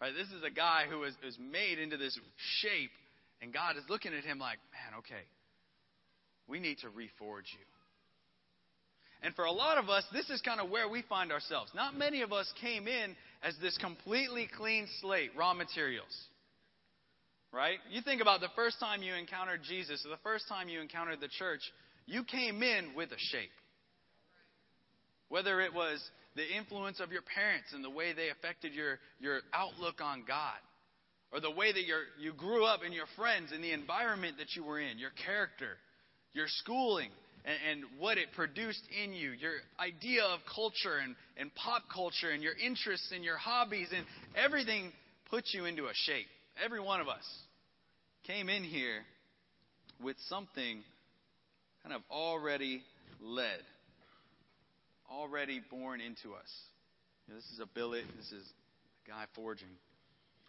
Right? 0.00 0.12
This 0.14 0.28
is 0.28 0.42
a 0.44 0.50
guy 0.50 0.84
who 0.90 1.00
was, 1.00 1.14
was 1.24 1.36
made 1.38 1.78
into 1.78 1.96
this 1.96 2.18
shape, 2.60 2.90
and 3.40 3.52
God 3.52 3.76
is 3.76 3.84
looking 3.88 4.12
at 4.12 4.24
him 4.24 4.38
like, 4.38 4.58
man, 4.72 4.98
okay, 4.98 5.24
we 6.46 6.60
need 6.60 6.78
to 6.78 6.88
reforge 6.88 7.48
you. 7.52 7.64
And 9.22 9.34
for 9.34 9.46
a 9.46 9.52
lot 9.52 9.78
of 9.78 9.88
us, 9.88 10.04
this 10.12 10.28
is 10.28 10.42
kind 10.42 10.60
of 10.60 10.70
where 10.70 10.88
we 10.88 11.02
find 11.02 11.32
ourselves. 11.32 11.70
Not 11.74 11.96
many 11.96 12.20
of 12.20 12.32
us 12.32 12.52
came 12.60 12.86
in 12.86 13.16
as 13.42 13.54
this 13.60 13.76
completely 13.78 14.48
clean 14.56 14.86
slate, 15.00 15.30
raw 15.36 15.54
materials. 15.54 16.14
Right? 17.52 17.78
You 17.90 18.02
think 18.02 18.20
about 18.20 18.40
the 18.40 18.50
first 18.54 18.78
time 18.78 19.02
you 19.02 19.14
encountered 19.14 19.62
Jesus, 19.66 20.04
or 20.04 20.10
the 20.10 20.22
first 20.22 20.46
time 20.48 20.68
you 20.68 20.80
encountered 20.80 21.20
the 21.20 21.28
church, 21.28 21.60
you 22.04 22.22
came 22.22 22.62
in 22.62 22.90
with 22.94 23.10
a 23.12 23.18
shape. 23.18 23.50
Whether 25.28 25.60
it 25.62 25.72
was 25.72 25.98
the 26.36 26.56
influence 26.56 27.00
of 27.00 27.10
your 27.10 27.22
parents 27.22 27.72
and 27.72 27.82
the 27.82 27.90
way 27.90 28.12
they 28.12 28.28
affected 28.28 28.72
your, 28.74 28.98
your 29.18 29.40
outlook 29.52 30.00
on 30.00 30.22
God, 30.28 30.58
or 31.32 31.40
the 31.40 31.50
way 31.50 31.72
that 31.72 31.82
you 32.20 32.32
grew 32.34 32.64
up 32.64 32.80
and 32.84 32.94
your 32.94 33.06
friends 33.16 33.50
and 33.52 33.64
the 33.64 33.72
environment 33.72 34.36
that 34.38 34.54
you 34.54 34.62
were 34.62 34.78
in, 34.78 34.98
your 34.98 35.10
character, 35.24 35.76
your 36.32 36.46
schooling, 36.48 37.10
and, 37.44 37.56
and 37.70 38.00
what 38.00 38.18
it 38.18 38.28
produced 38.34 38.82
in 39.02 39.12
you, 39.12 39.30
your 39.30 39.54
idea 39.80 40.22
of 40.24 40.40
culture 40.54 40.98
and, 41.02 41.16
and 41.36 41.54
pop 41.54 41.82
culture, 41.92 42.30
and 42.30 42.42
your 42.42 42.54
interests 42.64 43.10
and 43.14 43.24
your 43.24 43.38
hobbies, 43.38 43.88
and 43.96 44.04
everything 44.36 44.92
puts 45.30 45.52
you 45.54 45.64
into 45.64 45.86
a 45.86 45.94
shape. 45.94 46.26
Every 46.62 46.80
one 46.80 47.00
of 47.00 47.08
us 47.08 47.24
came 48.26 48.48
in 48.48 48.62
here 48.62 49.02
with 50.02 50.16
something 50.28 50.82
kind 51.82 51.94
of 51.94 52.02
already 52.10 52.82
led, 53.20 53.60
already 55.10 55.60
born 55.70 56.00
into 56.00 56.34
us. 56.34 56.50
You 57.26 57.34
know, 57.34 57.40
this 57.40 57.50
is 57.52 57.60
a 57.60 57.66
billet, 57.66 58.04
this 58.16 58.32
is 58.32 58.44
a 59.06 59.10
guy 59.10 59.24
forging. 59.34 59.68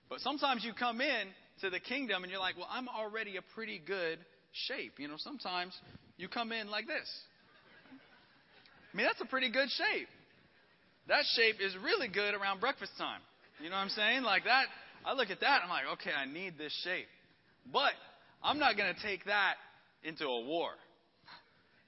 But 0.09 0.21
sometimes 0.21 0.63
you 0.63 0.73
come 0.73 1.01
in 1.01 1.27
to 1.61 1.69
the 1.69 1.79
kingdom 1.79 2.23
and 2.23 2.31
you're 2.31 2.39
like, 2.39 2.57
well, 2.57 2.67
I'm 2.69 2.87
already 2.87 3.37
a 3.37 3.41
pretty 3.55 3.81
good 3.85 4.19
shape. 4.67 4.93
You 4.99 5.07
know, 5.07 5.15
sometimes 5.17 5.77
you 6.17 6.27
come 6.27 6.51
in 6.51 6.69
like 6.69 6.87
this. 6.87 7.09
I 8.93 8.97
mean, 8.97 9.05
that's 9.05 9.21
a 9.21 9.25
pretty 9.25 9.51
good 9.51 9.69
shape. 9.69 10.07
That 11.07 11.23
shape 11.35 11.57
is 11.61 11.75
really 11.83 12.07
good 12.07 12.33
around 12.33 12.59
breakfast 12.59 12.91
time. 12.97 13.21
You 13.61 13.69
know 13.69 13.75
what 13.75 13.81
I'm 13.81 13.89
saying? 13.89 14.23
Like 14.23 14.43
that, 14.45 14.65
I 15.05 15.13
look 15.13 15.29
at 15.29 15.39
that, 15.41 15.61
I'm 15.63 15.69
like, 15.69 15.85
okay, 15.93 16.11
I 16.11 16.25
need 16.25 16.57
this 16.57 16.73
shape. 16.83 17.07
But 17.71 17.93
I'm 18.43 18.59
not 18.59 18.77
going 18.77 18.93
to 18.93 19.01
take 19.01 19.25
that 19.25 19.55
into 20.03 20.25
a 20.25 20.45
war. 20.45 20.69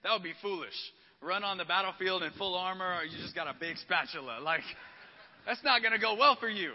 That 0.03 0.13
would 0.13 0.23
be 0.23 0.33
foolish. 0.41 0.73
Run 1.21 1.43
on 1.43 1.57
the 1.57 1.65
battlefield 1.65 2.23
in 2.23 2.31
full 2.33 2.55
armor, 2.55 2.95
or 2.99 3.03
you 3.03 3.17
just 3.21 3.35
got 3.35 3.47
a 3.47 3.55
big 3.59 3.77
spatula. 3.77 4.39
Like, 4.41 4.63
that's 5.45 5.63
not 5.63 5.81
going 5.81 5.93
to 5.93 5.99
go 5.99 6.15
well 6.15 6.37
for 6.39 6.49
you. 6.49 6.71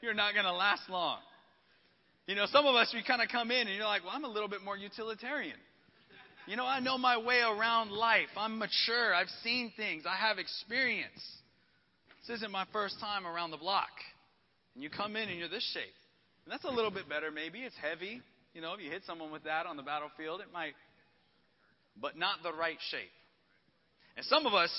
You're 0.00 0.14
not 0.14 0.34
going 0.34 0.46
to 0.46 0.52
last 0.52 0.82
long. 0.88 1.18
You 2.26 2.34
know, 2.34 2.46
some 2.46 2.66
of 2.66 2.74
us, 2.74 2.92
we 2.94 3.02
kind 3.02 3.22
of 3.22 3.28
come 3.28 3.50
in 3.50 3.66
and 3.66 3.76
you're 3.76 3.86
like, 3.86 4.04
well, 4.04 4.12
I'm 4.14 4.24
a 4.24 4.28
little 4.28 4.48
bit 4.48 4.62
more 4.62 4.76
utilitarian. 4.76 5.56
You 6.46 6.56
know, 6.56 6.66
I 6.66 6.80
know 6.80 6.96
my 6.96 7.18
way 7.18 7.40
around 7.40 7.90
life. 7.90 8.28
I'm 8.36 8.58
mature. 8.58 9.14
I've 9.14 9.30
seen 9.42 9.72
things. 9.76 10.04
I 10.06 10.14
have 10.14 10.38
experience. 10.38 11.20
This 12.26 12.36
isn't 12.36 12.52
my 12.52 12.66
first 12.72 13.00
time 13.00 13.26
around 13.26 13.50
the 13.50 13.56
block. 13.56 13.88
And 14.74 14.82
you 14.84 14.90
come 14.90 15.16
in 15.16 15.28
and 15.28 15.38
you're 15.38 15.48
this 15.48 15.68
shape. 15.74 15.94
And 16.44 16.52
that's 16.52 16.64
a 16.64 16.70
little 16.70 16.90
bit 16.90 17.08
better, 17.08 17.30
maybe. 17.30 17.60
It's 17.60 17.76
heavy. 17.82 18.22
You 18.54 18.60
know, 18.60 18.74
if 18.74 18.80
you 18.80 18.90
hit 18.90 19.02
someone 19.06 19.32
with 19.32 19.44
that 19.44 19.66
on 19.66 19.76
the 19.76 19.82
battlefield, 19.82 20.40
it 20.40 20.52
might, 20.52 20.74
but 22.00 22.16
not 22.16 22.42
the 22.42 22.52
right 22.52 22.78
shape. 22.90 23.10
And 24.18 24.26
some 24.26 24.46
of 24.46 24.52
us, 24.52 24.70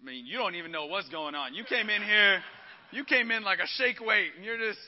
I 0.00 0.06
mean, 0.06 0.24
you 0.24 0.38
don't 0.38 0.54
even 0.54 0.72
know 0.72 0.86
what's 0.86 1.10
going 1.10 1.34
on. 1.34 1.54
You 1.54 1.62
came 1.62 1.90
in 1.90 2.02
here, 2.02 2.40
you 2.90 3.04
came 3.04 3.30
in 3.30 3.44
like 3.44 3.58
a 3.58 3.66
shake 3.76 4.00
weight, 4.00 4.30
and 4.34 4.42
you're 4.46 4.56
just, 4.56 4.78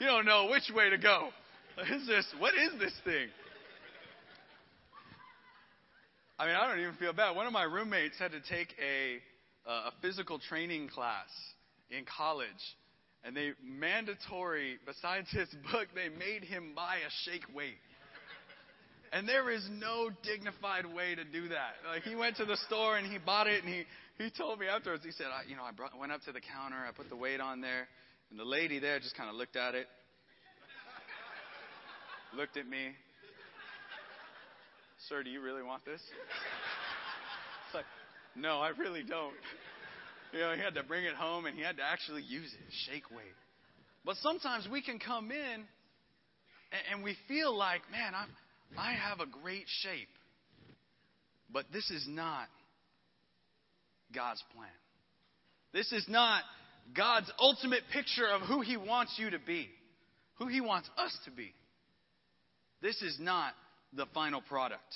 you 0.00 0.06
don't 0.06 0.24
know 0.24 0.48
which 0.50 0.70
way 0.74 0.88
to 0.88 0.96
go. 0.96 1.28
What 1.74 1.90
is 1.90 2.06
this? 2.06 2.24
What 2.38 2.54
is 2.54 2.70
this 2.80 2.94
thing? 3.04 3.28
I 6.38 6.46
mean, 6.46 6.56
I 6.56 6.66
don't 6.66 6.80
even 6.80 6.94
feel 6.94 7.12
bad. 7.12 7.36
One 7.36 7.46
of 7.46 7.52
my 7.52 7.64
roommates 7.64 8.18
had 8.18 8.30
to 8.30 8.40
take 8.40 8.74
a, 8.82 9.18
uh, 9.70 9.90
a 9.90 9.92
physical 10.00 10.38
training 10.38 10.88
class 10.88 11.28
in 11.90 12.06
college. 12.06 12.46
And 13.24 13.36
they 13.36 13.50
mandatory, 13.62 14.78
besides 14.86 15.28
his 15.30 15.48
book, 15.70 15.88
they 15.94 16.08
made 16.08 16.44
him 16.44 16.72
buy 16.74 16.96
a 16.96 17.30
shake 17.30 17.44
weight. 17.54 17.76
And 19.12 19.28
there 19.28 19.50
is 19.50 19.66
no 19.70 20.10
dignified 20.22 20.86
way 20.86 21.14
to 21.14 21.24
do 21.24 21.48
that. 21.48 21.74
Like 21.86 22.02
he 22.02 22.14
went 22.14 22.36
to 22.36 22.44
the 22.44 22.56
store 22.68 22.96
and 22.96 23.10
he 23.10 23.18
bought 23.18 23.46
it 23.46 23.64
and 23.64 23.72
he, 23.72 23.84
he 24.18 24.30
told 24.30 24.58
me 24.58 24.66
afterwards, 24.66 25.04
he 25.04 25.12
said, 25.12 25.26
I, 25.26 25.48
you 25.48 25.56
know, 25.56 25.62
I 25.62 25.72
brought, 25.72 25.96
went 25.98 26.12
up 26.12 26.22
to 26.22 26.32
the 26.32 26.40
counter, 26.40 26.76
I 26.76 26.92
put 26.92 27.08
the 27.08 27.16
weight 27.16 27.40
on 27.40 27.60
there, 27.60 27.88
and 28.30 28.38
the 28.38 28.44
lady 28.44 28.78
there 28.78 28.98
just 28.98 29.16
kind 29.16 29.28
of 29.28 29.36
looked 29.36 29.56
at 29.56 29.74
it, 29.74 29.86
looked 32.36 32.56
at 32.56 32.66
me, 32.66 32.92
Sir, 35.08 35.22
do 35.22 35.30
you 35.30 35.40
really 35.40 35.62
want 35.62 35.84
this? 35.84 36.00
It's 37.66 37.74
like, 37.74 37.84
No, 38.34 38.58
I 38.60 38.70
really 38.70 39.02
don't. 39.02 39.34
You 40.32 40.40
know, 40.40 40.52
he 40.54 40.60
had 40.60 40.74
to 40.74 40.82
bring 40.82 41.04
it 41.04 41.14
home 41.14 41.46
and 41.46 41.56
he 41.56 41.62
had 41.62 41.76
to 41.76 41.82
actually 41.84 42.22
use 42.22 42.52
it, 42.52 42.72
shake 42.90 43.10
weight. 43.10 43.36
But 44.04 44.16
sometimes 44.16 44.68
we 44.70 44.82
can 44.82 44.98
come 44.98 45.30
in 45.30 45.64
and, 46.92 47.02
we 47.02 47.16
feel 47.28 47.56
like, 47.56 47.82
man, 47.90 48.14
I'm, 48.14 48.28
I 48.76 48.92
have 48.92 49.20
a 49.20 49.26
great 49.26 49.66
shape. 49.82 50.08
But 51.52 51.66
this 51.72 51.90
is 51.90 52.06
not 52.08 52.48
God's 54.14 54.42
plan. 54.54 54.68
This 55.72 55.92
is 55.92 56.06
not 56.08 56.42
God's 56.96 57.30
ultimate 57.38 57.82
picture 57.92 58.26
of 58.26 58.42
who 58.42 58.60
He 58.60 58.76
wants 58.76 59.14
you 59.18 59.30
to 59.30 59.38
be, 59.38 59.68
who 60.36 60.48
He 60.48 60.60
wants 60.60 60.88
us 60.96 61.16
to 61.24 61.30
be. 61.30 61.52
This 62.82 63.00
is 63.02 63.16
not 63.20 63.52
the 63.92 64.06
final 64.14 64.40
product. 64.40 64.94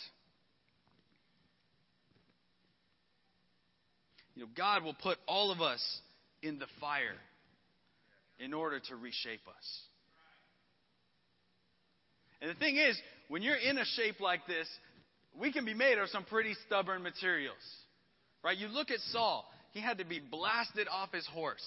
You 4.35 4.43
know, 4.43 4.49
God 4.57 4.85
will 4.85 4.95
put 4.95 5.19
all 5.27 5.51
of 5.51 5.61
us 5.61 5.83
in 6.43 6.59
the 6.59 6.67
fire 6.81 7.17
in 8.39 8.55
order 8.55 8.81
to 8.81 8.97
reshape 8.97 9.47
us. 9.49 9.81
And 12.41 12.51
the 12.51 12.55
thing 12.55 12.77
is, 12.77 12.99
when 13.29 13.43
you're 13.43 13.57
in 13.57 13.79
a 13.79 13.85
shape 13.85 14.21
like 14.21 14.47
this, 14.47 14.67
we 15.39 15.53
can 15.53 15.65
be 15.65 15.75
made 15.75 15.99
of 15.99 16.09
some 16.09 16.25
pretty 16.25 16.55
stubborn 16.67 17.03
materials. 17.03 17.57
Right? 18.43 18.57
You 18.57 18.69
look 18.69 18.91
at 18.91 18.99
Saul, 19.13 19.45
he 19.73 19.81
had 19.81 19.99
to 19.99 20.05
be 20.05 20.21
blasted 20.21 20.89
off 20.89 21.13
his 21.13 21.27
horse. 21.27 21.65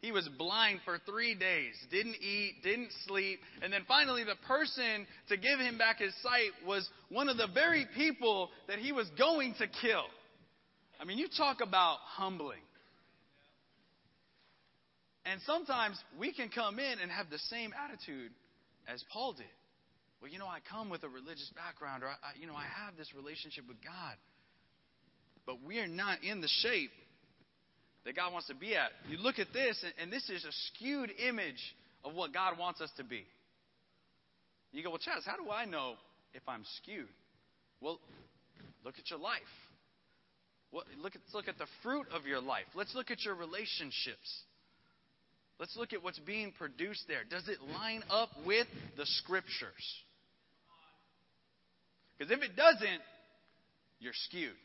He 0.00 0.12
was 0.12 0.28
blind 0.38 0.80
for 0.84 0.98
three 1.06 1.34
days, 1.34 1.74
didn't 1.90 2.16
eat, 2.20 2.62
didn't 2.62 2.90
sleep. 3.06 3.40
And 3.62 3.72
then 3.72 3.82
finally, 3.88 4.24
the 4.24 4.36
person 4.46 5.06
to 5.28 5.36
give 5.36 5.58
him 5.58 5.78
back 5.78 5.98
his 5.98 6.14
sight 6.22 6.50
was 6.66 6.88
one 7.08 7.28
of 7.28 7.38
the 7.38 7.48
very 7.52 7.86
people 7.96 8.50
that 8.68 8.78
he 8.78 8.92
was 8.92 9.08
going 9.18 9.54
to 9.58 9.66
kill. 9.66 10.04
I 11.00 11.04
mean, 11.04 11.18
you 11.18 11.28
talk 11.36 11.60
about 11.60 11.98
humbling. 12.04 12.60
And 15.24 15.40
sometimes 15.44 15.98
we 16.18 16.32
can 16.32 16.50
come 16.50 16.78
in 16.78 16.98
and 17.00 17.10
have 17.10 17.30
the 17.30 17.38
same 17.50 17.72
attitude 17.84 18.30
as 18.86 19.02
Paul 19.12 19.32
did. 19.32 19.46
Well, 20.20 20.30
you 20.30 20.38
know, 20.38 20.46
I 20.46 20.58
come 20.70 20.88
with 20.88 21.02
a 21.02 21.08
religious 21.08 21.50
background, 21.54 22.02
or, 22.02 22.08
I, 22.08 22.38
you 22.40 22.46
know, 22.46 22.54
I 22.54 22.64
have 22.84 22.96
this 22.96 23.12
relationship 23.14 23.64
with 23.68 23.82
God. 23.84 24.16
But 25.44 25.62
we 25.64 25.78
are 25.78 25.86
not 25.86 26.24
in 26.24 26.40
the 26.40 26.48
shape 26.48 26.90
that 28.04 28.16
God 28.16 28.32
wants 28.32 28.48
to 28.48 28.54
be 28.54 28.74
at. 28.74 28.90
You 29.08 29.18
look 29.18 29.38
at 29.38 29.52
this, 29.52 29.84
and 30.00 30.12
this 30.12 30.28
is 30.30 30.44
a 30.44 30.52
skewed 30.68 31.10
image 31.28 31.74
of 32.04 32.14
what 32.14 32.32
God 32.32 32.58
wants 32.58 32.80
us 32.80 32.90
to 32.96 33.04
be. 33.04 33.24
You 34.72 34.82
go, 34.82 34.90
well, 34.90 34.98
Chaz, 34.98 35.24
how 35.24 35.36
do 35.36 35.50
I 35.50 35.64
know 35.64 35.94
if 36.34 36.42
I'm 36.48 36.62
skewed? 36.82 37.08
Well, 37.80 38.00
look 38.84 38.94
at 38.98 39.10
your 39.10 39.18
life. 39.18 39.40
What, 40.70 40.86
look 41.02 41.14
at, 41.14 41.22
let's 41.24 41.34
look 41.34 41.48
at 41.48 41.58
the 41.58 41.66
fruit 41.82 42.06
of 42.12 42.26
your 42.26 42.40
life. 42.40 42.66
Let's 42.74 42.94
look 42.94 43.10
at 43.10 43.24
your 43.24 43.34
relationships. 43.34 44.42
Let's 45.58 45.76
look 45.76 45.92
at 45.92 46.02
what's 46.02 46.18
being 46.18 46.52
produced 46.52 47.04
there. 47.08 47.20
Does 47.28 47.48
it 47.48 47.60
line 47.62 48.02
up 48.10 48.30
with 48.44 48.66
the 48.96 49.06
scriptures? 49.06 50.04
Because 52.16 52.32
if 52.32 52.42
it 52.42 52.56
doesn't, 52.56 53.02
you're 54.00 54.12
skewed. 54.14 54.56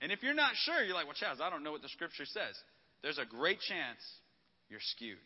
And 0.00 0.12
if 0.12 0.22
you're 0.22 0.34
not 0.34 0.52
sure, 0.54 0.82
you're 0.82 0.94
like, 0.94 1.06
well, 1.06 1.16
Chaz, 1.16 1.40
I 1.40 1.50
don't 1.50 1.62
know 1.64 1.72
what 1.72 1.82
the 1.82 1.88
scripture 1.88 2.24
says. 2.24 2.54
There's 3.02 3.18
a 3.18 3.24
great 3.24 3.58
chance 3.60 3.98
you're 4.68 4.80
skewed. 4.80 5.18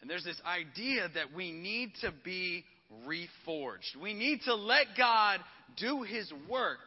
And 0.00 0.08
there's 0.08 0.24
this 0.24 0.40
idea 0.46 1.08
that 1.14 1.34
we 1.34 1.52
need 1.52 1.92
to 2.02 2.12
be 2.24 2.64
reforged. 3.06 4.00
We 4.00 4.14
need 4.14 4.42
to 4.42 4.54
let 4.54 4.86
God 4.96 5.40
do 5.76 6.02
His 6.02 6.32
work 6.48 6.78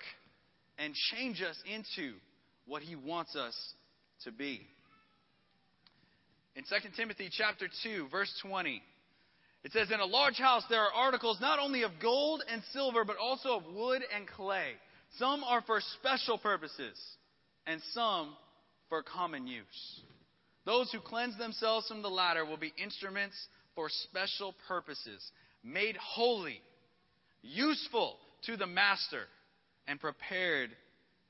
and 0.78 0.94
change 0.96 1.42
us 1.42 1.58
into 1.72 2.14
what 2.66 2.82
He 2.82 2.96
wants 2.96 3.36
us 3.36 3.56
to 4.24 4.32
be. 4.32 4.62
In 6.56 6.64
2 6.64 6.90
Timothy 6.98 7.30
chapter 7.32 7.68
2, 7.84 8.08
verse 8.12 8.34
20, 8.42 8.82
it 9.64 9.72
says, 9.74 9.90
In 9.92 10.00
a 10.00 10.06
large 10.06 10.38
house 10.38 10.64
there 10.70 10.82
are 10.82 10.94
articles 10.94 11.40
not 11.40 11.60
only 11.60 11.84
of 11.84 11.92
gold 12.02 12.44
and 12.52 12.62
silver, 12.74 13.06
but 13.06 13.18
also 13.18 13.58
of 13.58 13.64
wood 13.74 14.02
and 14.16 14.28
clay. 14.28 14.72
Some 15.18 15.44
are 15.44 15.62
for 15.62 15.82
special 16.00 16.38
purposes, 16.38 16.98
and 17.68 17.82
some 17.94 18.36
for 18.90 19.04
common 19.04 19.48
use. 19.48 20.02
Those 20.66 20.92
who 20.92 21.00
cleanse 21.00 21.38
themselves 21.38 21.88
from 21.88 22.02
the 22.02 22.10
latter 22.10 22.46
will 22.46 22.58
be 22.58 22.74
instruments 22.82 23.36
for 23.76 23.90
special 23.90 24.56
purposes, 24.68 25.32
made 25.64 25.98
holy, 25.98 26.62
useful 27.42 28.18
to 28.46 28.58
the 28.58 28.68
master, 28.68 29.24
and 29.88 30.00
prepared 30.00 30.70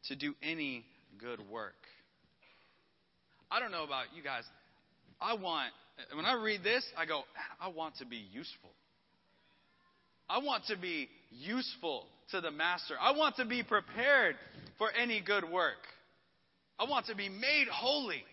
to 0.08 0.16
do 0.16 0.34
any 0.42 0.86
good 1.20 1.40
work. 1.50 1.76
I 3.50 3.60
don't 3.60 3.72
know 3.72 3.84
about 3.84 4.06
you 4.16 4.24
guys. 4.24 4.44
I 5.20 5.34
want, 5.36 5.72
when 6.16 6.26
I 6.26 6.34
read 6.34 6.64
this, 6.64 6.84
I 6.98 7.06
go, 7.06 7.24
I 7.60 7.70
want 7.70 7.98
to 7.98 8.06
be 8.06 8.24
useful. 8.32 8.72
I 10.30 10.40
want 10.40 10.66
to 10.68 10.78
be 10.78 11.10
useful 11.30 12.06
to 12.32 12.42
the 12.42 12.52
master. 12.52 12.96
I 13.00 13.12
want 13.12 13.36
to 13.38 13.46
be 13.46 13.64
prepared 13.64 14.36
for 14.78 14.90
any 14.92 15.22
good 15.22 15.50
work. 15.50 15.78
I 16.80 16.86
want 16.90 17.08
to 17.08 17.16
be 17.16 17.30
made 17.30 17.68
holy. 17.72 18.24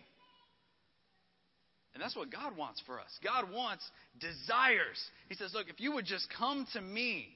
And 1.93 2.01
that's 2.01 2.15
what 2.15 2.31
God 2.31 2.55
wants 2.55 2.81
for 2.85 2.99
us. 2.99 3.09
God 3.23 3.51
wants 3.51 3.83
desires. 4.19 4.97
He 5.27 5.35
says, 5.35 5.53
Look, 5.53 5.67
if 5.69 5.79
you 5.79 5.93
would 5.93 6.05
just 6.05 6.27
come 6.37 6.65
to 6.73 6.81
me, 6.81 7.27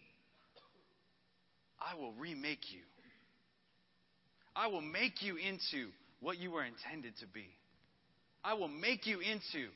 I 1.82 2.00
will 2.00 2.14
remake 2.14 2.72
you. 2.72 2.80
I 4.56 4.68
will 4.68 4.82
make 4.82 5.22
you 5.22 5.36
into 5.36 5.90
what 6.22 6.38
you 6.38 6.52
were 6.52 6.64
intended 6.64 7.18
to 7.20 7.28
be. 7.28 7.46
I 8.44 8.54
will 8.54 8.68
make 8.68 9.06
you 9.06 9.20
into 9.20 9.68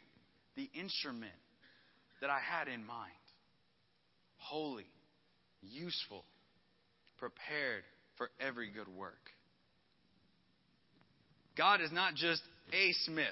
the 0.58 0.70
instrument 0.78 1.32
that 2.20 2.30
I 2.30 2.40
had 2.40 2.68
in 2.68 2.86
mind 2.86 3.12
holy, 4.38 4.86
useful, 5.62 6.24
prepared 7.18 7.84
for 8.18 8.30
every 8.40 8.70
good 8.70 8.88
work. 8.88 9.32
God 11.58 11.82
is 11.82 11.92
not 11.92 12.16
just 12.16 12.42
a 12.72 12.94
smith 13.06 13.26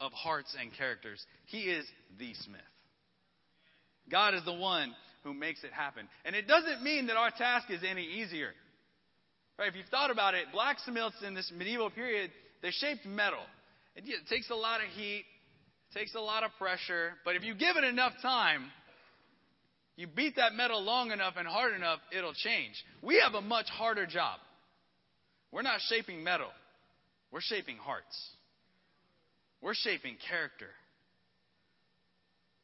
of 0.00 0.12
hearts 0.12 0.54
and 0.60 0.70
characters, 0.76 1.24
He 1.46 1.62
is 1.62 1.86
the 2.18 2.34
smith. 2.44 2.60
God 4.10 4.34
is 4.34 4.44
the 4.44 4.52
one 4.52 4.94
who 5.24 5.34
makes 5.34 5.64
it 5.64 5.72
happen. 5.72 6.08
And 6.24 6.34
it 6.34 6.46
doesn't 6.46 6.82
mean 6.82 7.06
that 7.08 7.16
our 7.16 7.30
task 7.30 7.70
is 7.70 7.80
any 7.88 8.04
easier. 8.04 8.50
Right? 9.58 9.68
If 9.68 9.74
you've 9.74 9.86
thought 9.90 10.10
about 10.10 10.34
it, 10.34 10.46
blacksmiths 10.52 11.16
in 11.26 11.34
this 11.34 11.52
medieval 11.56 11.90
period, 11.90 12.30
they 12.62 12.70
shaped 12.70 13.04
metal. 13.04 13.42
It 13.96 14.04
takes 14.30 14.50
a 14.50 14.54
lot 14.54 14.80
of 14.80 14.86
heat, 14.96 15.24
takes 15.94 16.14
a 16.14 16.20
lot 16.20 16.42
of 16.44 16.50
pressure, 16.58 17.12
but 17.24 17.36
if 17.36 17.44
you 17.44 17.54
give 17.54 17.76
it 17.76 17.84
enough 17.84 18.12
time, 18.22 18.70
you 19.96 20.06
beat 20.06 20.36
that 20.36 20.54
metal 20.54 20.82
long 20.82 21.10
enough 21.10 21.34
and 21.36 21.46
hard 21.46 21.74
enough, 21.74 21.98
it'll 22.16 22.34
change. 22.34 22.74
We 23.02 23.20
have 23.20 23.34
a 23.34 23.40
much 23.40 23.66
harder 23.68 24.06
job. 24.06 24.38
We're 25.50 25.62
not 25.62 25.80
shaping 25.88 26.22
metal, 26.22 26.50
we're 27.32 27.40
shaping 27.40 27.76
hearts. 27.76 28.16
We're 29.60 29.74
shaping 29.74 30.16
character. 30.30 30.68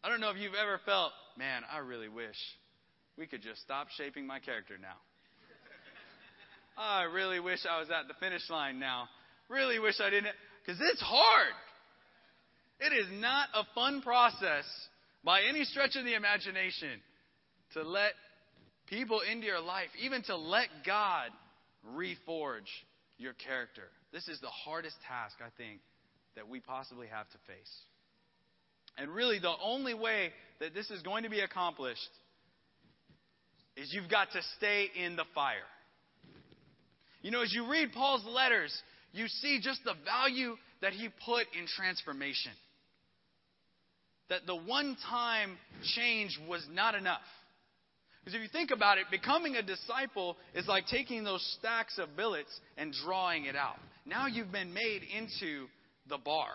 I 0.05 0.09
don't 0.09 0.21
know 0.21 0.31
if 0.31 0.37
you've 0.37 0.55
ever 0.55 0.81
felt, 0.87 1.11
man, 1.37 1.63
I 1.73 1.79
really 1.79 2.09
wish 2.09 2.37
we 3.19 3.27
could 3.27 3.43
just 3.43 3.63
stop 3.63 3.89
shaping 3.97 4.27
my 4.27 4.39
character 4.39 4.75
now. 4.81 4.95
I 6.77 7.05
really 7.05 7.41
wish 7.41 7.61
I 7.69 7.81
was 7.81 7.89
at 7.91 8.07
the 8.07 8.15
finish 8.21 8.49
line 8.51 8.79
now. 8.79 9.09
Really 9.49 9.79
wish 9.79 10.01
I 10.01 10.11
didn't. 10.11 10.35
Because 10.65 10.81
it's 10.81 11.01
hard. 11.01 11.55
It 12.81 12.93
is 12.93 13.07
not 13.21 13.49
a 13.55 13.65
fun 13.75 14.03
process 14.03 14.65
by 15.23 15.43
any 15.49 15.65
stretch 15.65 15.97
of 15.97 16.05
the 16.05 16.15
imagination 16.15 17.01
to 17.75 17.83
let 17.83 18.13
people 18.87 19.21
into 19.21 19.47
your 19.47 19.61
life, 19.61 19.89
even 20.03 20.23
to 20.25 20.37
let 20.37 20.69
God 20.87 21.31
reforge 21.95 22.69
your 23.19 23.33
character. 23.33 23.85
This 24.13 24.29
is 24.29 24.41
the 24.41 24.49
hardest 24.49 24.97
task, 25.09 25.37
I 25.41 25.51
think, 25.57 25.81
that 26.37 26.49
we 26.49 26.61
possibly 26.61 27.07
have 27.07 27.29
to 27.31 27.39
face. 27.47 27.73
And 28.97 29.11
really, 29.11 29.39
the 29.39 29.55
only 29.63 29.95
way 29.95 30.31
that 30.61 30.75
this 30.75 30.91
is 30.91 31.03
going 31.03 31.25
to 31.25 31.31
be 31.31 31.41
accomplished 31.41 32.01
is 33.77 33.93
you've 33.93 34.11
got 34.11 34.31
to 34.33 34.41
stay 34.57 34.89
in 34.95 35.17
the 35.17 35.25
fire. 35.35 35.57
You 37.23 37.31
know, 37.31 37.43
as 37.43 37.53
you 37.53 37.69
read 37.69 37.93
Paul's 37.93 38.25
letters, 38.25 38.73
you 39.13 39.27
see 39.27 39.59
just 39.61 39.83
the 39.85 39.95
value 40.05 40.57
that 40.81 40.93
he 40.93 41.09
put 41.25 41.47
in 41.59 41.67
transformation. 41.67 42.53
That 44.35 44.47
the 44.47 44.57
one 44.57 44.97
time 45.09 45.57
change 45.95 46.41
was 46.49 46.67
not 46.73 46.97
enough. 46.97 47.21
Because 48.19 48.35
if 48.35 48.43
you 48.43 48.49
think 48.49 48.73
about 48.73 48.99
it, 48.99 49.05
becoming 49.09 49.55
a 49.55 49.63
disciple 49.63 50.37
is 50.57 50.67
like 50.67 50.89
taking 50.89 51.23
those 51.23 51.41
stacks 51.61 51.99
of 51.99 52.17
billets 52.17 52.51
and 52.77 52.93
drawing 53.05 53.45
it 53.45 53.55
out. 53.55 53.77
Now 54.05 54.27
you've 54.27 54.51
been 54.51 54.75
made 54.75 55.03
into 55.17 55.67
the 56.09 56.19
bar. 56.19 56.49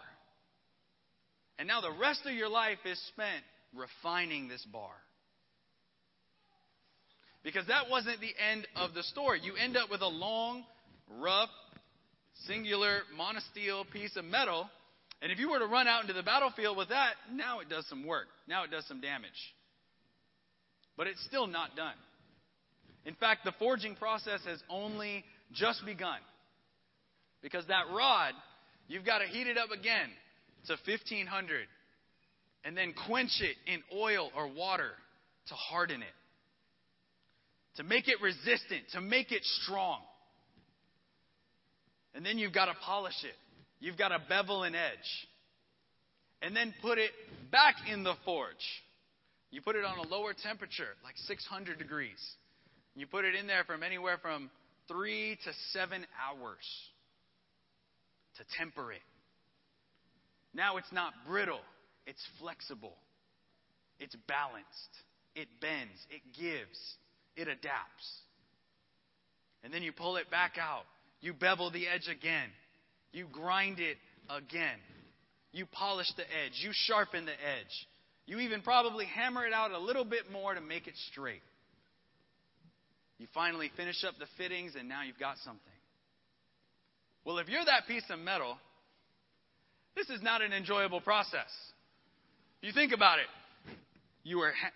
And 1.57 1.69
now 1.69 1.79
the 1.79 1.93
rest 1.97 2.25
of 2.25 2.33
your 2.33 2.49
life 2.49 2.79
is 2.83 2.99
spent 3.13 3.45
refining 3.73 4.49
this 4.49 4.65
bar. 4.73 4.91
Because 7.43 7.65
that 7.67 7.89
wasn't 7.89 8.19
the 8.19 8.33
end 8.51 8.67
of 8.75 8.93
the 8.93 9.03
story. 9.03 9.39
You 9.41 9.53
end 9.55 9.77
up 9.77 9.89
with 9.89 10.01
a 10.01 10.07
long, 10.07 10.65
rough, 11.17 11.49
singular 12.45 13.03
monosteel 13.17 13.89
piece 13.93 14.17
of 14.17 14.25
metal. 14.25 14.69
And 15.21 15.31
if 15.31 15.39
you 15.39 15.49
were 15.49 15.59
to 15.59 15.65
run 15.67 15.87
out 15.87 16.01
into 16.01 16.13
the 16.13 16.23
battlefield 16.23 16.77
with 16.77 16.89
that, 16.89 17.13
now 17.33 17.59
it 17.59 17.69
does 17.69 17.85
some 17.87 18.05
work. 18.05 18.27
Now 18.47 18.63
it 18.63 18.71
does 18.71 18.85
some 18.87 19.01
damage. 19.01 19.31
But 20.95 21.07
it's 21.07 21.23
still 21.25 21.47
not 21.47 21.75
done. 21.75 21.95
In 23.05 23.15
fact, 23.15 23.43
the 23.43 23.53
forging 23.59 23.95
process 23.95 24.41
has 24.45 24.61
only 24.69 25.23
just 25.53 25.85
begun. 25.85 26.19
Because 27.41 27.65
that 27.67 27.85
rod 27.95 28.33
You've 28.89 29.05
got 29.05 29.19
to 29.19 29.27
heat 29.27 29.45
it 29.45 29.57
up 29.57 29.69
again 29.69 30.09
to 30.65 30.73
1500 30.73 31.67
and 32.65 32.75
then 32.75 32.93
quench 33.07 33.39
it 33.39 33.55
in 33.71 33.81
oil 33.95 34.31
or 34.35 34.47
water 34.47 34.91
to 35.47 35.53
harden 35.53 36.01
it, 36.01 36.07
to 37.77 37.83
make 37.83 38.07
it 38.07 38.19
resistant, 38.21 38.81
to 38.93 38.99
make 38.99 39.31
it 39.31 39.43
strong. 39.61 39.99
And 42.15 42.25
then 42.25 42.39
you've 42.39 42.51
got 42.51 42.65
to 42.65 42.73
polish 42.83 43.13
it. 43.23 43.35
You've 43.79 43.97
got 43.97 44.09
to 44.09 44.21
bevel 44.27 44.63
an 44.63 44.75
edge. 44.75 45.27
And 46.41 46.55
then 46.55 46.73
put 46.81 46.97
it 46.97 47.11
back 47.51 47.75
in 47.91 48.03
the 48.03 48.13
forge. 48.25 48.55
You 49.51 49.61
put 49.61 49.75
it 49.75 49.83
on 49.83 49.97
a 49.97 50.07
lower 50.07 50.33
temperature, 50.33 50.95
like 51.03 51.17
600 51.17 51.77
degrees. 51.77 52.19
You 52.95 53.07
put 53.07 53.25
it 53.25 53.35
in 53.35 53.47
there 53.47 53.63
from 53.63 53.83
anywhere 53.83 54.17
from 54.21 54.49
three 54.87 55.37
to 55.43 55.51
seven 55.71 56.05
hours 56.27 56.65
to 58.37 58.43
temper 58.57 58.91
it. 58.91 59.01
Now 60.53 60.77
it's 60.77 60.91
not 60.91 61.13
brittle, 61.27 61.59
it's 62.07 62.25
flexible, 62.39 62.95
it's 63.99 64.15
balanced, 64.27 64.93
it 65.35 65.47
bends, 65.61 65.99
it 66.09 66.21
gives, 66.37 66.79
it 67.35 67.47
adapts. 67.47 68.21
And 69.63 69.73
then 69.73 69.83
you 69.83 69.91
pull 69.91 70.17
it 70.17 70.31
back 70.31 70.53
out. 70.59 70.83
You 71.21 71.33
bevel 71.33 71.69
the 71.69 71.87
edge 71.87 72.07
again. 72.09 72.49
You 73.11 73.27
grind 73.31 73.79
it 73.79 73.97
again. 74.29 74.77
You 75.51 75.65
polish 75.65 76.11
the 76.15 76.23
edge. 76.23 76.53
You 76.61 76.71
sharpen 76.73 77.25
the 77.25 77.31
edge. 77.31 77.87
You 78.25 78.39
even 78.39 78.61
probably 78.61 79.05
hammer 79.05 79.45
it 79.45 79.53
out 79.53 79.71
a 79.71 79.79
little 79.79 80.05
bit 80.05 80.31
more 80.31 80.53
to 80.53 80.61
make 80.61 80.87
it 80.87 80.93
straight. 81.11 81.41
You 83.17 83.27
finally 83.33 83.71
finish 83.75 84.03
up 84.03 84.13
the 84.19 84.27
fittings, 84.37 84.73
and 84.77 84.87
now 84.87 85.01
you've 85.03 85.19
got 85.19 85.37
something. 85.43 85.61
Well, 87.25 87.39
if 87.39 87.49
you're 87.49 87.65
that 87.65 87.87
piece 87.87 88.03
of 88.09 88.19
metal, 88.19 88.57
this 89.95 90.09
is 90.09 90.21
not 90.21 90.41
an 90.41 90.53
enjoyable 90.53 91.01
process. 91.01 91.49
You 92.61 92.71
think 92.71 92.93
about 92.93 93.19
it. 93.19 93.25
You 94.23 94.37
were 94.37 94.51
ha- 94.51 94.71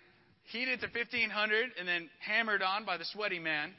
heated 0.50 0.80
to 0.80 0.86
1500 0.86 1.70
and 1.78 1.86
then 1.88 2.10
hammered 2.20 2.62
on 2.62 2.84
by 2.84 2.96
the 2.96 3.04
sweaty 3.06 3.38
man. 3.38 3.70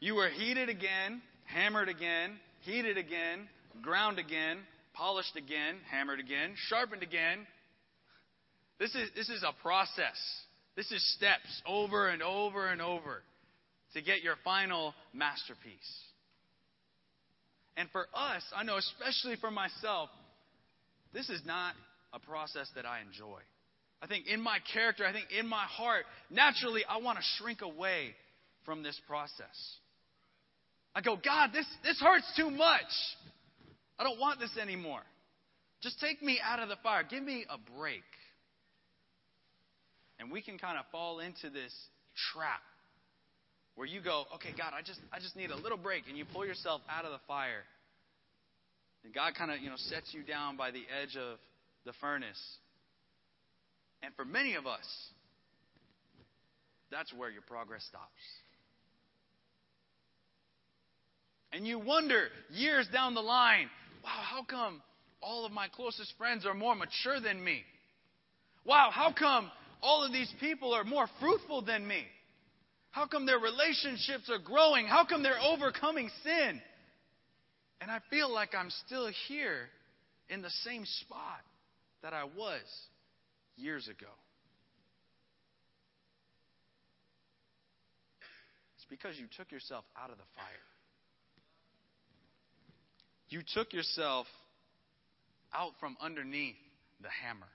You 0.00 0.14
were 0.14 0.30
heated 0.30 0.68
again, 0.68 1.20
hammered 1.52 1.88
again, 1.88 2.38
heated 2.60 2.98
again, 2.98 3.48
ground 3.82 4.18
again, 4.18 4.58
polished 4.94 5.36
again, 5.36 5.76
hammered 5.90 6.20
again, 6.20 6.54
sharpened 6.68 7.02
again. 7.02 7.46
This 8.78 8.94
is, 8.94 9.10
this 9.14 9.28
is 9.28 9.42
a 9.42 9.52
process. 9.62 10.18
This 10.76 10.90
is 10.90 11.14
steps 11.16 11.62
over 11.66 12.08
and 12.08 12.22
over 12.22 12.68
and 12.68 12.80
over 12.80 13.22
to 13.94 14.02
get 14.02 14.22
your 14.22 14.36
final 14.44 14.94
masterpiece. 15.12 15.74
And 17.76 17.88
for 17.90 18.06
us, 18.14 18.42
I 18.54 18.62
know 18.62 18.76
especially 18.76 19.36
for 19.36 19.50
myself, 19.50 20.10
this 21.12 21.28
is 21.28 21.42
not 21.44 21.74
a 22.12 22.18
process 22.18 22.68
that 22.76 22.86
I 22.86 23.00
enjoy. 23.00 23.40
I 24.02 24.06
think 24.06 24.26
in 24.26 24.40
my 24.40 24.58
character, 24.72 25.04
I 25.04 25.12
think 25.12 25.26
in 25.38 25.46
my 25.46 25.64
heart, 25.64 26.04
naturally, 26.30 26.82
I 26.88 26.98
want 26.98 27.18
to 27.18 27.24
shrink 27.38 27.62
away 27.62 28.14
from 28.64 28.82
this 28.82 28.98
process. 29.06 29.76
I 30.94 31.00
go, 31.00 31.16
God, 31.16 31.50
this, 31.52 31.66
this 31.84 32.00
hurts 32.00 32.30
too 32.36 32.50
much. 32.50 32.80
I 33.98 34.04
don't 34.04 34.18
want 34.18 34.40
this 34.40 34.56
anymore. 34.60 35.02
Just 35.82 36.00
take 36.00 36.22
me 36.22 36.38
out 36.44 36.60
of 36.60 36.68
the 36.68 36.76
fire. 36.82 37.04
Give 37.08 37.22
me 37.22 37.44
a 37.48 37.56
break. 37.78 38.02
And 40.18 40.30
we 40.30 40.42
can 40.42 40.58
kind 40.58 40.78
of 40.78 40.84
fall 40.92 41.20
into 41.20 41.48
this 41.48 41.72
trap 42.32 42.60
where 43.76 43.86
you 43.86 44.02
go, 44.02 44.24
okay, 44.34 44.50
God, 44.56 44.72
I 44.76 44.82
just, 44.82 45.00
I 45.12 45.20
just 45.20 45.36
need 45.36 45.50
a 45.50 45.56
little 45.56 45.78
break, 45.78 46.04
and 46.08 46.18
you 46.18 46.26
pull 46.26 46.44
yourself 46.44 46.82
out 46.90 47.06
of 47.06 47.12
the 47.12 47.20
fire. 47.26 47.64
And 49.04 49.14
God 49.14 49.32
kind 49.38 49.50
of, 49.50 49.60
you 49.60 49.70
know, 49.70 49.76
sets 49.76 50.12
you 50.12 50.22
down 50.22 50.56
by 50.58 50.70
the 50.70 50.82
edge 51.02 51.16
of 51.16 51.38
the 51.86 51.92
furnace. 52.00 52.40
And 54.02 54.14
for 54.14 54.24
many 54.24 54.54
of 54.54 54.66
us, 54.66 54.84
that's 56.90 57.12
where 57.14 57.30
your 57.30 57.42
progress 57.42 57.84
stops. 57.88 58.10
And 61.52 61.66
you 61.66 61.78
wonder 61.78 62.28
years 62.50 62.86
down 62.92 63.14
the 63.14 63.20
line, 63.20 63.68
wow, 64.04 64.10
how 64.10 64.44
come 64.44 64.82
all 65.20 65.44
of 65.44 65.52
my 65.52 65.68
closest 65.68 66.14
friends 66.16 66.46
are 66.46 66.54
more 66.54 66.74
mature 66.74 67.20
than 67.20 67.42
me? 67.42 67.62
Wow, 68.64 68.90
how 68.92 69.12
come 69.12 69.50
all 69.82 70.04
of 70.04 70.12
these 70.12 70.32
people 70.38 70.72
are 70.72 70.84
more 70.84 71.08
fruitful 71.18 71.62
than 71.62 71.86
me? 71.86 72.02
How 72.92 73.06
come 73.06 73.26
their 73.26 73.38
relationships 73.38 74.30
are 74.30 74.38
growing? 74.38 74.86
How 74.86 75.04
come 75.04 75.22
they're 75.22 75.40
overcoming 75.40 76.10
sin? 76.22 76.60
And 77.80 77.90
I 77.90 77.98
feel 78.10 78.32
like 78.32 78.54
I'm 78.54 78.70
still 78.86 79.10
here 79.28 79.68
in 80.28 80.42
the 80.42 80.50
same 80.64 80.84
spot 80.84 81.40
that 82.02 82.12
I 82.12 82.24
was 82.24 82.62
years 83.56 83.88
ago. 83.88 84.10
It's 88.76 88.86
because 88.88 89.16
you 89.18 89.26
took 89.36 89.50
yourself 89.50 89.84
out 89.96 90.10
of 90.10 90.16
the 90.16 90.24
fire. 90.36 90.69
You 93.30 93.42
took 93.54 93.72
yourself 93.72 94.26
out 95.54 95.72
from 95.78 95.96
underneath 96.00 96.56
the 97.00 97.08
hammer. 97.08 97.46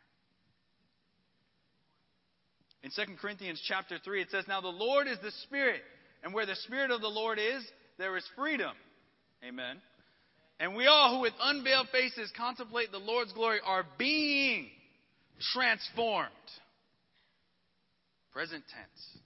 In 2.82 2.92
2 2.92 3.16
Corinthians 3.22 3.62
chapter 3.68 3.98
3, 4.04 4.22
it 4.22 4.32
says, 4.32 4.46
Now 4.48 4.62
the 4.62 4.68
Lord 4.68 5.08
is 5.08 5.18
the 5.22 5.32
Spirit, 5.44 5.82
and 6.24 6.34
where 6.34 6.46
the 6.46 6.56
Spirit 6.56 6.92
of 6.92 7.02
the 7.02 7.08
Lord 7.08 7.40
is, 7.40 7.64
there 7.98 8.16
is 8.16 8.24
freedom. 8.38 8.72
Amen. 9.44 9.78
And 10.60 10.76
we 10.76 10.88
all 10.88 11.16
who 11.16 11.22
with 11.22 11.34
unveiled 11.42 11.88
faces 11.92 12.32
contemplate 12.38 12.92
the 12.92 12.98
Lord's 12.98 13.34
glory 13.34 13.60
are 13.66 13.86
being 13.98 14.68
transformed. 15.54 16.30
Present 18.32 18.64
tense. 18.74 19.22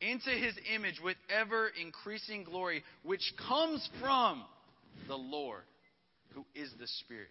Into 0.00 0.30
his 0.30 0.54
image 0.74 1.00
with 1.02 1.16
ever 1.30 1.70
increasing 1.80 2.42
glory, 2.42 2.82
which 3.04 3.32
comes 3.48 3.88
from 4.00 4.42
the 5.06 5.16
Lord 5.16 5.62
who 6.32 6.44
is 6.54 6.70
the 6.78 6.86
Spirit. 6.86 7.28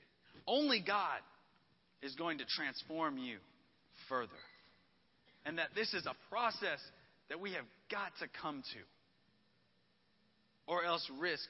Only 0.47 0.83
God 0.85 1.19
is 2.01 2.15
going 2.15 2.39
to 2.39 2.45
transform 2.45 3.17
you 3.17 3.37
further. 4.09 4.31
And 5.45 5.57
that 5.57 5.69
this 5.75 5.93
is 5.93 6.05
a 6.05 6.15
process 6.29 6.79
that 7.29 7.39
we 7.39 7.53
have 7.53 7.65
got 7.91 8.11
to 8.19 8.27
come 8.41 8.61
to, 8.61 8.79
or 10.71 10.83
else 10.83 11.09
risk 11.19 11.47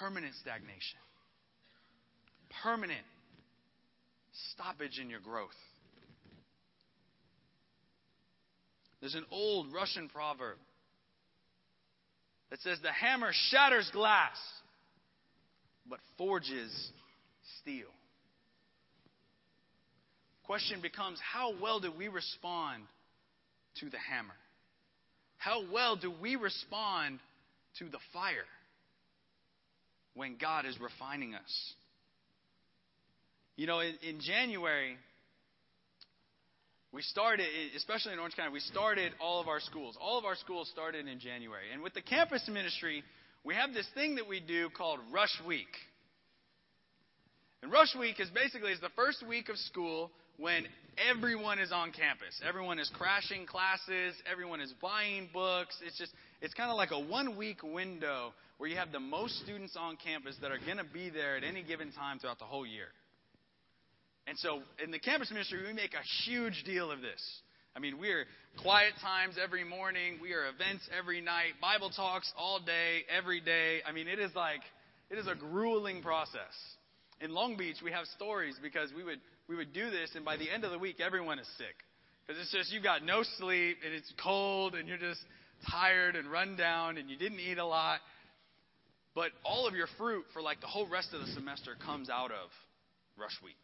permanent 0.00 0.34
stagnation, 0.40 0.98
permanent 2.62 3.04
stoppage 4.52 4.98
in 5.00 5.10
your 5.10 5.20
growth. 5.20 5.50
There's 9.00 9.14
an 9.14 9.26
old 9.30 9.72
Russian 9.72 10.08
proverb 10.08 10.58
that 12.50 12.60
says, 12.60 12.78
The 12.82 12.92
hammer 12.92 13.32
shatters 13.50 13.90
glass, 13.92 14.36
but 15.88 15.98
forges 16.16 16.90
steel. 17.60 17.88
Question 20.44 20.80
becomes 20.80 21.18
how 21.20 21.54
well 21.60 21.80
do 21.80 21.92
we 21.96 22.08
respond 22.08 22.82
to 23.80 23.88
the 23.88 23.98
hammer? 23.98 24.34
How 25.38 25.62
well 25.72 25.96
do 25.96 26.12
we 26.20 26.36
respond 26.36 27.18
to 27.78 27.84
the 27.86 27.98
fire 28.12 28.44
when 30.14 30.36
God 30.40 30.66
is 30.66 30.78
refining 30.80 31.34
us? 31.34 31.72
You 33.56 33.66
know, 33.66 33.80
in, 33.80 33.94
in 34.06 34.20
January, 34.20 34.96
we 36.92 37.02
started, 37.02 37.46
especially 37.76 38.12
in 38.12 38.18
Orange 38.18 38.36
County, 38.36 38.52
we 38.52 38.60
started 38.60 39.12
all 39.20 39.40
of 39.40 39.48
our 39.48 39.60
schools. 39.60 39.96
All 40.00 40.18
of 40.18 40.24
our 40.24 40.36
schools 40.36 40.68
started 40.72 41.08
in 41.08 41.18
January. 41.18 41.64
And 41.72 41.82
with 41.82 41.94
the 41.94 42.02
campus 42.02 42.48
ministry, 42.48 43.02
we 43.44 43.54
have 43.54 43.72
this 43.72 43.86
thing 43.94 44.16
that 44.16 44.28
we 44.28 44.40
do 44.40 44.68
called 44.70 45.00
Rush 45.12 45.40
Week. 45.46 45.68
And 47.62 47.72
Rush 47.72 47.94
Week 47.98 48.18
is 48.20 48.30
basically 48.30 48.72
is 48.72 48.80
the 48.80 48.90
first 48.96 49.26
week 49.26 49.48
of 49.48 49.56
school 49.56 50.10
when 50.36 50.64
everyone 51.10 51.58
is 51.58 51.72
on 51.72 51.92
campus. 51.92 52.40
Everyone 52.46 52.78
is 52.78 52.90
crashing 52.94 53.46
classes, 53.46 54.14
everyone 54.30 54.60
is 54.60 54.72
buying 54.80 55.28
books. 55.32 55.76
It's 55.84 55.98
just 55.98 56.12
it's 56.40 56.54
kind 56.54 56.70
of 56.70 56.76
like 56.76 56.90
a 56.90 56.98
one 56.98 57.36
week 57.36 57.62
window 57.62 58.32
where 58.58 58.68
you 58.68 58.76
have 58.76 58.92
the 58.92 59.00
most 59.00 59.38
students 59.42 59.76
on 59.76 59.96
campus 59.96 60.36
that 60.40 60.50
are 60.50 60.58
going 60.58 60.78
to 60.78 60.84
be 60.92 61.10
there 61.10 61.36
at 61.36 61.44
any 61.44 61.62
given 61.62 61.92
time 61.92 62.18
throughout 62.18 62.38
the 62.38 62.44
whole 62.44 62.66
year. 62.66 62.88
And 64.26 64.38
so 64.38 64.60
in 64.82 64.90
the 64.92 65.00
campus 65.00 65.30
ministry, 65.30 65.60
we 65.66 65.72
make 65.72 65.94
a 65.94 66.24
huge 66.24 66.62
deal 66.64 66.90
of 66.92 67.00
this. 67.00 67.20
I 67.74 67.78
mean, 67.78 67.98
we 67.98 68.10
are 68.10 68.24
quiet 68.62 68.92
times 69.00 69.36
every 69.42 69.64
morning, 69.64 70.18
we 70.20 70.34
are 70.34 70.46
events 70.46 70.86
every 70.96 71.22
night, 71.22 71.54
Bible 71.60 71.88
talks 71.88 72.30
all 72.36 72.60
day, 72.60 73.00
every 73.08 73.40
day. 73.40 73.80
I 73.86 73.92
mean, 73.92 74.08
it 74.08 74.18
is 74.18 74.30
like 74.34 74.60
it 75.10 75.18
is 75.18 75.26
a 75.26 75.34
grueling 75.34 76.02
process. 76.02 76.52
In 77.20 77.32
Long 77.32 77.56
Beach, 77.56 77.76
we 77.82 77.90
have 77.92 78.06
stories 78.16 78.56
because 78.62 78.90
we 78.94 79.02
would 79.02 79.20
we 79.48 79.56
would 79.56 79.72
do 79.72 79.90
this, 79.90 80.10
and 80.14 80.24
by 80.24 80.36
the 80.36 80.50
end 80.50 80.64
of 80.64 80.70
the 80.70 80.78
week, 80.78 81.00
everyone 81.00 81.38
is 81.38 81.48
sick 81.56 81.74
because 82.26 82.40
it's 82.42 82.52
just 82.52 82.72
you've 82.72 82.82
got 82.82 83.04
no 83.04 83.22
sleep 83.38 83.78
and 83.84 83.94
it's 83.94 84.12
cold 84.22 84.74
and 84.74 84.86
you're 84.86 84.98
just 84.98 85.20
tired 85.70 86.14
and 86.14 86.30
run 86.30 86.56
down 86.56 86.98
and 86.98 87.08
you 87.08 87.16
didn't 87.16 87.40
eat 87.40 87.58
a 87.58 87.66
lot. 87.66 88.00
But 89.14 89.30
all 89.44 89.66
of 89.66 89.74
your 89.74 89.88
fruit 89.96 90.24
for 90.34 90.42
like 90.42 90.60
the 90.60 90.66
whole 90.66 90.88
rest 90.88 91.08
of 91.14 91.20
the 91.20 91.32
semester 91.32 91.72
comes 91.84 92.10
out 92.10 92.32
of 92.32 92.50
rush 93.18 93.36
week 93.42 93.56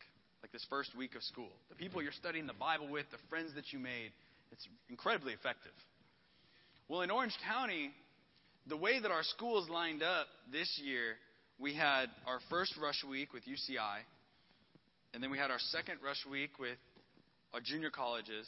like 0.42 0.53
this 0.53 0.64
first 0.70 0.96
week 0.96 1.14
of 1.14 1.22
school. 1.22 1.51
The 1.68 1.74
people 1.74 2.03
you're 2.03 2.12
studying 2.12 2.46
the 2.46 2.53
Bible 2.53 2.88
with, 2.88 3.07
the 3.11 3.18
friends 3.29 3.55
that 3.55 3.72
you 3.72 3.79
made, 3.79 4.12
it's 4.53 4.66
incredibly 4.88 5.33
effective. 5.33 5.72
Well, 6.88 7.03
in 7.03 7.11
Orange 7.11 7.37
County, 7.46 7.90
the 8.66 8.77
way 8.77 9.01
that 9.01 9.11
our 9.11 9.22
schools 9.22 9.68
lined 9.68 10.03
up 10.03 10.27
this 10.53 10.81
year, 10.83 11.16
we 11.59 11.74
had 11.74 12.07
our 12.27 12.38
first 12.48 12.74
rush 12.81 13.03
week 13.09 13.33
with 13.33 13.42
UCI, 13.44 13.98
and 15.12 15.22
then 15.22 15.31
we 15.31 15.38
had 15.38 15.51
our 15.51 15.59
second 15.59 15.98
rush 16.05 16.24
week 16.31 16.59
with 16.59 16.79
our 17.53 17.61
junior 17.61 17.90
colleges, 17.90 18.46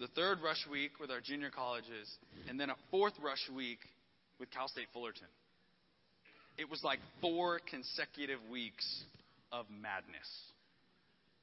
the 0.00 0.06
third 0.08 0.38
rush 0.42 0.66
week 0.70 0.92
with 1.00 1.10
our 1.10 1.20
junior 1.20 1.50
colleges, 1.50 2.08
and 2.48 2.58
then 2.58 2.70
a 2.70 2.76
fourth 2.90 3.14
rush 3.22 3.50
week 3.54 3.78
with 4.40 4.50
Cal 4.50 4.68
State 4.68 4.86
Fullerton. 4.92 5.26
It 6.56 6.70
was 6.70 6.82
like 6.82 6.98
four 7.20 7.60
consecutive 7.70 8.38
weeks 8.50 9.04
of 9.50 9.66
madness 9.70 10.28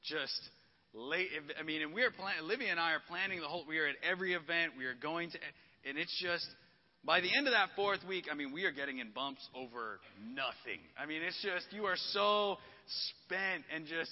just 0.03 0.39
late. 0.93 1.29
I 1.59 1.63
mean, 1.63 1.81
and 1.81 1.93
we 1.93 2.03
are 2.03 2.11
planning. 2.11 2.43
Olivia 2.43 2.71
and 2.71 2.79
I 2.79 2.93
are 2.93 3.01
planning 3.07 3.41
the 3.41 3.47
whole. 3.47 3.65
We 3.67 3.79
are 3.79 3.87
at 3.87 3.95
every 4.03 4.33
event. 4.33 4.73
We 4.77 4.85
are 4.85 4.95
going 4.95 5.31
to, 5.31 5.37
and 5.87 5.97
it's 5.97 6.15
just 6.21 6.47
by 7.03 7.21
the 7.21 7.35
end 7.35 7.47
of 7.47 7.53
that 7.53 7.69
fourth 7.75 7.99
week. 8.07 8.25
I 8.31 8.35
mean, 8.35 8.51
we 8.53 8.65
are 8.65 8.71
getting 8.71 8.99
in 8.99 9.11
bumps 9.11 9.47
over 9.55 9.99
nothing. 10.33 10.81
I 10.97 11.05
mean, 11.05 11.21
it's 11.21 11.41
just 11.41 11.71
you 11.71 11.85
are 11.85 11.97
so 12.11 12.57
spent 13.25 13.63
and 13.73 13.85
just 13.85 14.11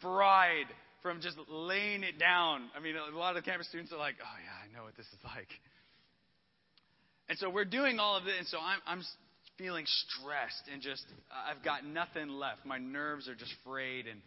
fried 0.00 0.66
from 1.02 1.20
just 1.20 1.36
laying 1.48 2.02
it 2.02 2.18
down. 2.18 2.70
I 2.76 2.80
mean, 2.80 2.94
a 2.96 3.16
lot 3.16 3.36
of 3.36 3.42
the 3.42 3.50
campus 3.50 3.68
students 3.68 3.92
are 3.92 3.98
like, 3.98 4.16
"Oh 4.20 4.38
yeah, 4.44 4.68
I 4.68 4.76
know 4.76 4.84
what 4.84 4.96
this 4.96 5.06
is 5.06 5.24
like." 5.24 5.48
And 7.28 7.38
so 7.38 7.48
we're 7.48 7.64
doing 7.64 8.00
all 8.00 8.16
of 8.16 8.24
this, 8.24 8.34
and 8.38 8.46
so 8.48 8.58
I'm, 8.58 8.80
I'm 8.86 9.02
feeling 9.60 9.84
stressed 9.86 10.72
and 10.72 10.80
just 10.80 11.04
I've 11.30 11.62
got 11.62 11.84
nothing 11.84 12.28
left. 12.28 12.64
My 12.64 12.78
nerves 12.78 13.28
are 13.28 13.34
just 13.34 13.52
frayed 13.64 14.06
and 14.06 14.20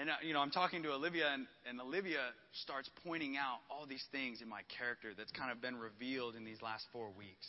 and 0.00 0.08
uh, 0.08 0.14
you 0.22 0.32
know, 0.32 0.40
I'm 0.40 0.50
talking 0.50 0.82
to 0.84 0.92
Olivia, 0.92 1.28
and, 1.28 1.46
and 1.68 1.78
Olivia 1.80 2.32
starts 2.64 2.88
pointing 3.04 3.36
out 3.36 3.60
all 3.70 3.84
these 3.84 4.04
things 4.10 4.40
in 4.40 4.48
my 4.48 4.62
character 4.78 5.12
that's 5.12 5.30
kind 5.32 5.52
of 5.52 5.60
been 5.60 5.76
revealed 5.76 6.36
in 6.36 6.44
these 6.44 6.62
last 6.62 6.86
four 6.90 7.12
weeks. 7.12 7.46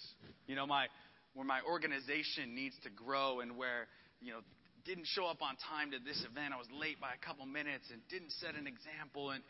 You 0.48 0.56
know, 0.56 0.68
my 0.68 0.88
where 1.34 1.48
my 1.48 1.62
organization 1.64 2.54
needs 2.54 2.76
to 2.84 2.90
grow, 2.92 3.40
and 3.40 3.56
where 3.56 3.88
you 4.20 4.34
know 4.34 4.44
didn't 4.84 5.08
show 5.08 5.26
up 5.26 5.42
on 5.42 5.56
time 5.70 5.96
to 5.96 6.00
this 6.04 6.20
event. 6.28 6.54
I 6.54 6.58
was 6.58 6.68
late 6.74 7.00
by 7.00 7.14
a 7.14 7.22
couple 7.22 7.46
minutes 7.46 7.88
and 7.94 8.02
didn't 8.10 8.34
set 8.42 8.58
an 8.58 8.66
example. 8.66 9.32
And, 9.32 9.44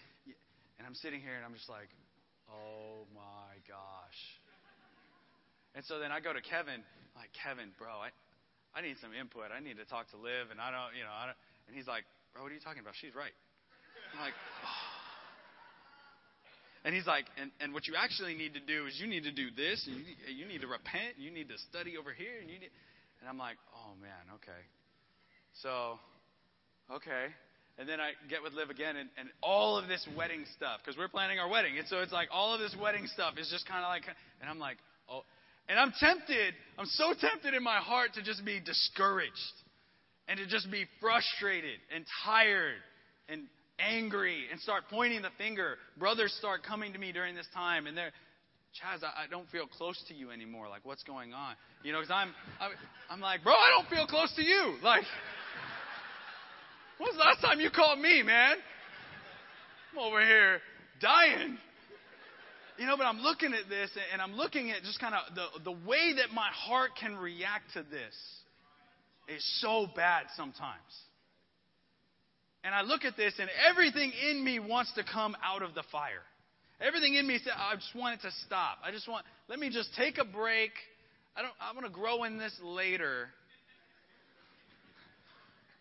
and 0.77 0.83
I'm 0.83 0.95
sitting 0.95 1.21
here 1.23 1.35
and 1.35 1.45
I'm 1.45 1.55
just 1.55 1.71
like, 1.71 1.87
oh 2.51 3.07
my 3.15 3.55
gosh. 3.63 4.19
And 5.71 5.87
so 5.87 6.03
then 6.03 6.11
I 6.11 6.19
go 6.19 6.35
to 6.35 6.43
Kevin, 6.43 6.83
like, 7.15 7.31
Kevin, 7.31 7.71
bro, 7.79 7.95
I, 8.03 8.11
I 8.75 8.83
need 8.83 8.99
some 8.99 9.15
input. 9.15 9.55
I 9.55 9.63
need 9.63 9.79
to 9.79 9.87
talk 9.87 10.11
to 10.11 10.19
Liv. 10.19 10.51
And 10.51 10.59
I 10.59 10.67
don't, 10.67 10.91
you 10.99 11.07
know, 11.07 11.15
I 11.15 11.31
don't. 11.31 11.39
And 11.71 11.79
he's 11.79 11.87
like, 11.87 12.03
bro, 12.33 12.43
what 12.43 12.51
are 12.51 12.55
you 12.55 12.61
talking 12.63 12.81
about? 12.81 12.93
She's 12.99 13.15
right. 13.15 13.33
I'm 14.13 14.19
like, 14.19 14.33
oh. 14.63 15.01
And 16.83 16.95
he's 16.95 17.05
like, 17.05 17.25
and, 17.39 17.51
and 17.61 17.73
what 17.73 17.85
you 17.87 17.93
actually 17.95 18.33
need 18.33 18.53
to 18.55 18.63
do 18.63 18.87
is 18.87 18.97
you 18.99 19.05
need 19.05 19.23
to 19.23 19.31
do 19.31 19.53
this, 19.55 19.85
and 19.85 19.97
you, 19.97 20.43
you 20.43 20.45
need 20.47 20.61
to 20.61 20.67
repent, 20.67 21.15
you 21.17 21.29
need 21.29 21.47
to 21.49 21.57
study 21.69 21.95
over 21.97 22.11
here, 22.11 22.41
and 22.41 22.49
you 22.49 22.57
need, 22.57 22.73
and 23.21 23.29
I'm 23.29 23.37
like, 23.37 23.57
oh 23.75 23.93
man, 24.01 24.35
okay. 24.41 24.61
So, 25.61 25.99
okay. 26.89 27.29
And 27.77 27.87
then 27.87 27.99
I 28.01 28.11
get 28.29 28.41
with 28.41 28.53
Liv 28.53 28.69
again, 28.69 28.97
and, 28.97 29.09
and 29.17 29.29
all 29.41 29.77
of 29.77 29.87
this 29.87 30.07
wedding 30.17 30.45
stuff, 30.57 30.81
because 30.83 30.97
we're 30.97 31.07
planning 31.07 31.39
our 31.39 31.49
wedding. 31.49 31.77
And 31.77 31.87
so 31.87 31.99
it's 31.99 32.11
like 32.11 32.29
all 32.31 32.53
of 32.53 32.59
this 32.59 32.75
wedding 32.79 33.07
stuff 33.07 33.35
is 33.37 33.49
just 33.49 33.67
kind 33.67 33.85
of 33.85 33.89
like, 33.89 34.03
and 34.41 34.49
I'm 34.49 34.59
like, 34.59 34.77
oh. 35.09 35.21
And 35.69 35.79
I'm 35.79 35.93
tempted, 35.99 36.53
I'm 36.77 36.87
so 36.87 37.13
tempted 37.13 37.53
in 37.53 37.63
my 37.63 37.77
heart 37.77 38.15
to 38.15 38.23
just 38.23 38.43
be 38.43 38.59
discouraged 38.59 39.55
and 40.31 40.39
to 40.39 40.47
just 40.47 40.71
be 40.71 40.85
frustrated 41.01 41.77
and 41.93 42.05
tired 42.23 42.79
and 43.27 43.43
angry 43.79 44.45
and 44.49 44.61
start 44.61 44.83
pointing 44.89 45.21
the 45.23 45.29
finger. 45.37 45.75
Brothers 45.99 46.33
start 46.39 46.63
coming 46.63 46.93
to 46.93 46.99
me 46.99 47.11
during 47.11 47.35
this 47.35 47.47
time, 47.53 47.85
and 47.85 47.97
they're, 47.97 48.13
Chaz, 48.79 49.03
I, 49.03 49.25
I 49.25 49.27
don't 49.29 49.49
feel 49.49 49.67
close 49.67 50.01
to 50.07 50.13
you 50.13 50.31
anymore. 50.31 50.69
Like, 50.69 50.85
what's 50.85 51.03
going 51.03 51.33
on? 51.33 51.55
You 51.83 51.91
know, 51.91 51.99
because 51.99 52.13
I'm, 52.15 52.33
I'm, 52.61 52.71
I'm 53.09 53.19
like, 53.19 53.43
bro, 53.43 53.51
I 53.51 53.75
don't 53.77 53.89
feel 53.89 54.07
close 54.07 54.33
to 54.37 54.41
you. 54.41 54.75
Like, 54.81 55.03
When's 56.97 57.15
the 57.15 57.19
last 57.19 57.41
time 57.41 57.59
you 57.59 57.69
called 57.69 57.99
me, 57.99 58.23
man? 58.23 58.55
I'm 59.91 59.99
over 59.99 60.23
here 60.23 60.59
dying. 61.01 61.57
You 62.77 62.85
know, 62.85 62.95
but 62.95 63.03
I'm 63.03 63.19
looking 63.19 63.53
at 63.53 63.67
this 63.67 63.89
and 64.13 64.21
I'm 64.21 64.35
looking 64.35 64.71
at 64.71 64.83
just 64.83 65.01
kind 65.01 65.13
of 65.13 65.35
the, 65.35 65.63
the 65.63 65.71
way 65.71 66.13
that 66.15 66.33
my 66.33 66.47
heart 66.53 66.91
can 66.97 67.17
react 67.17 67.73
to 67.73 67.83
this 67.83 68.15
is 69.31 69.61
so 69.61 69.87
bad 69.95 70.25
sometimes. 70.35 70.79
And 72.63 72.75
I 72.75 72.81
look 72.81 73.05
at 73.05 73.17
this 73.17 73.33
and 73.39 73.49
everything 73.69 74.11
in 74.29 74.43
me 74.43 74.59
wants 74.59 74.93
to 74.93 75.03
come 75.03 75.35
out 75.43 75.63
of 75.63 75.73
the 75.73 75.83
fire. 75.91 76.23
Everything 76.79 77.15
in 77.15 77.25
me 77.27 77.37
says, 77.37 77.53
I 77.55 77.75
just 77.75 77.95
want 77.95 78.19
it 78.19 78.27
to 78.27 78.31
stop. 78.45 78.77
I 78.83 78.91
just 78.91 79.07
want, 79.07 79.25
let 79.47 79.59
me 79.59 79.69
just 79.69 79.89
take 79.95 80.17
a 80.17 80.25
break. 80.25 80.71
I 81.35 81.41
don't, 81.41 81.53
I'm 81.59 81.75
going 81.75 81.87
to 81.87 81.93
grow 81.93 82.23
in 82.23 82.37
this 82.37 82.53
later 82.63 83.29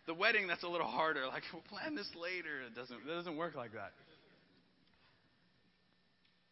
the 0.07 0.13
wedding, 0.13 0.47
that's 0.47 0.63
a 0.63 0.67
little 0.67 0.87
harder. 0.87 1.25
Like, 1.27 1.43
we'll 1.53 1.61
plan 1.69 1.95
this 1.95 2.09
later. 2.19 2.61
It 2.67 2.75
doesn't, 2.75 2.97
it 3.07 3.07
doesn't 3.07 3.37
work 3.37 3.55
like 3.55 3.73
that. 3.73 3.91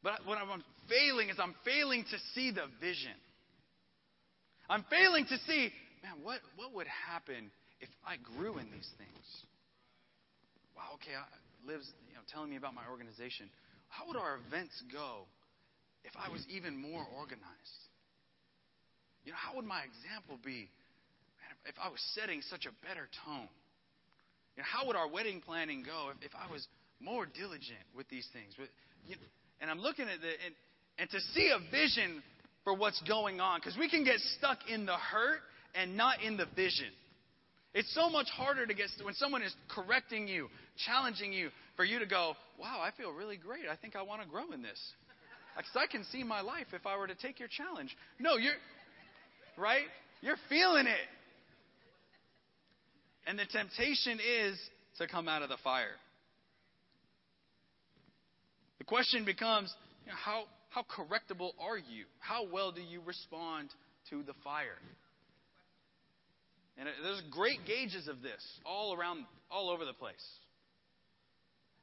But 0.01 0.25
what 0.25 0.37
I'm 0.37 0.63
failing 0.87 1.29
is 1.29 1.35
I'm 1.39 1.55
failing 1.65 2.05
to 2.05 2.17
see 2.33 2.51
the 2.51 2.63
vision. 2.79 3.11
I'm 4.69 4.85
failing 4.89 5.25
to 5.25 5.37
see, 5.45 5.71
man, 6.03 6.23
what, 6.23 6.39
what 6.55 6.73
would 6.73 6.87
happen 6.87 7.51
if 7.81 7.89
I 8.05 8.15
grew 8.17 8.57
in 8.57 8.71
these 8.71 8.89
things? 8.97 9.25
Wow, 10.75 10.95
okay, 10.95 11.15
I, 11.15 11.25
Liv's 11.67 11.91
you 12.07 12.15
know, 12.15 12.23
telling 12.31 12.49
me 12.49 12.55
about 12.55 12.73
my 12.73 12.87
organization. 12.89 13.49
How 13.89 14.07
would 14.07 14.15
our 14.15 14.39
events 14.47 14.75
go 14.91 15.27
if 16.03 16.13
I 16.15 16.31
was 16.31 16.45
even 16.49 16.77
more 16.77 17.03
organized? 17.17 17.81
You 19.25 19.31
know, 19.31 19.37
how 19.37 19.55
would 19.57 19.65
my 19.65 19.83
example 19.83 20.39
be 20.43 20.69
if 21.65 21.75
I 21.81 21.89
was 21.89 21.99
setting 22.15 22.41
such 22.41 22.65
a 22.65 22.73
better 22.85 23.09
tone? 23.25 23.51
You 24.55 24.63
know, 24.63 24.69
how 24.71 24.87
would 24.87 24.95
our 24.95 25.07
wedding 25.07 25.41
planning 25.43 25.83
go 25.83 26.11
if, 26.15 26.31
if 26.31 26.35
I 26.35 26.51
was 26.51 26.65
more 26.99 27.25
diligent 27.25 27.83
with 27.95 28.07
these 28.09 28.27
things? 28.31 28.55
With, 28.57 28.69
you 29.05 29.15
know, 29.15 29.21
and 29.61 29.69
I'm 29.69 29.79
looking 29.79 30.05
at 30.05 30.23
it, 30.23 30.39
and, 30.45 30.55
and 30.97 31.09
to 31.09 31.19
see 31.35 31.51
a 31.51 31.59
vision 31.71 32.23
for 32.63 32.73
what's 32.73 33.01
going 33.03 33.39
on, 33.39 33.59
because 33.59 33.77
we 33.77 33.89
can 33.89 34.03
get 34.03 34.19
stuck 34.37 34.59
in 34.69 34.85
the 34.85 34.95
hurt 34.95 35.39
and 35.75 35.95
not 35.95 36.21
in 36.21 36.37
the 36.37 36.45
vision. 36.55 36.89
It's 37.73 37.93
so 37.93 38.09
much 38.09 38.27
harder 38.29 38.65
to 38.65 38.73
get 38.73 38.89
when 39.03 39.13
someone 39.15 39.43
is 39.43 39.55
correcting 39.69 40.27
you, 40.27 40.49
challenging 40.85 41.31
you, 41.31 41.49
for 41.75 41.85
you 41.85 41.99
to 41.99 42.05
go, 42.05 42.35
"Wow, 42.57 42.81
I 42.81 42.91
feel 42.91 43.11
really 43.11 43.37
great. 43.37 43.67
I 43.67 43.75
think 43.75 43.95
I 43.95 44.01
want 44.01 44.21
to 44.21 44.27
grow 44.27 44.51
in 44.51 44.61
this." 44.61 44.79
Because 45.55 45.75
I 45.75 45.87
can 45.87 46.03
see 46.05 46.23
my 46.23 46.41
life 46.41 46.67
if 46.73 46.85
I 46.85 46.97
were 46.97 47.07
to 47.07 47.15
take 47.15 47.39
your 47.39 47.49
challenge. 47.49 47.95
No, 48.17 48.37
you're 48.37 48.53
right. 49.57 49.87
You're 50.21 50.37
feeling 50.47 50.87
it. 50.87 51.07
And 53.27 53.37
the 53.37 53.45
temptation 53.45 54.19
is 54.19 54.57
to 54.97 55.07
come 55.07 55.27
out 55.27 55.41
of 55.41 55.49
the 55.49 55.57
fire. 55.57 55.95
The 58.79 58.85
question 58.85 59.25
becomes 59.25 59.73
you 60.05 60.11
know, 60.11 60.17
how, 60.17 60.43
how 60.69 60.83
correctable 60.83 61.51
are 61.59 61.77
you? 61.77 62.05
How 62.19 62.47
well 62.51 62.71
do 62.71 62.81
you 62.81 63.01
respond 63.05 63.69
to 64.09 64.23
the 64.23 64.33
fire? 64.43 64.79
And 66.79 66.87
there's 67.03 67.21
great 67.29 67.59
gauges 67.67 68.07
of 68.07 68.21
this 68.21 68.41
all 68.65 68.93
around, 68.93 69.25
all 69.51 69.69
over 69.69 69.83
the 69.83 69.93
place. 69.93 70.15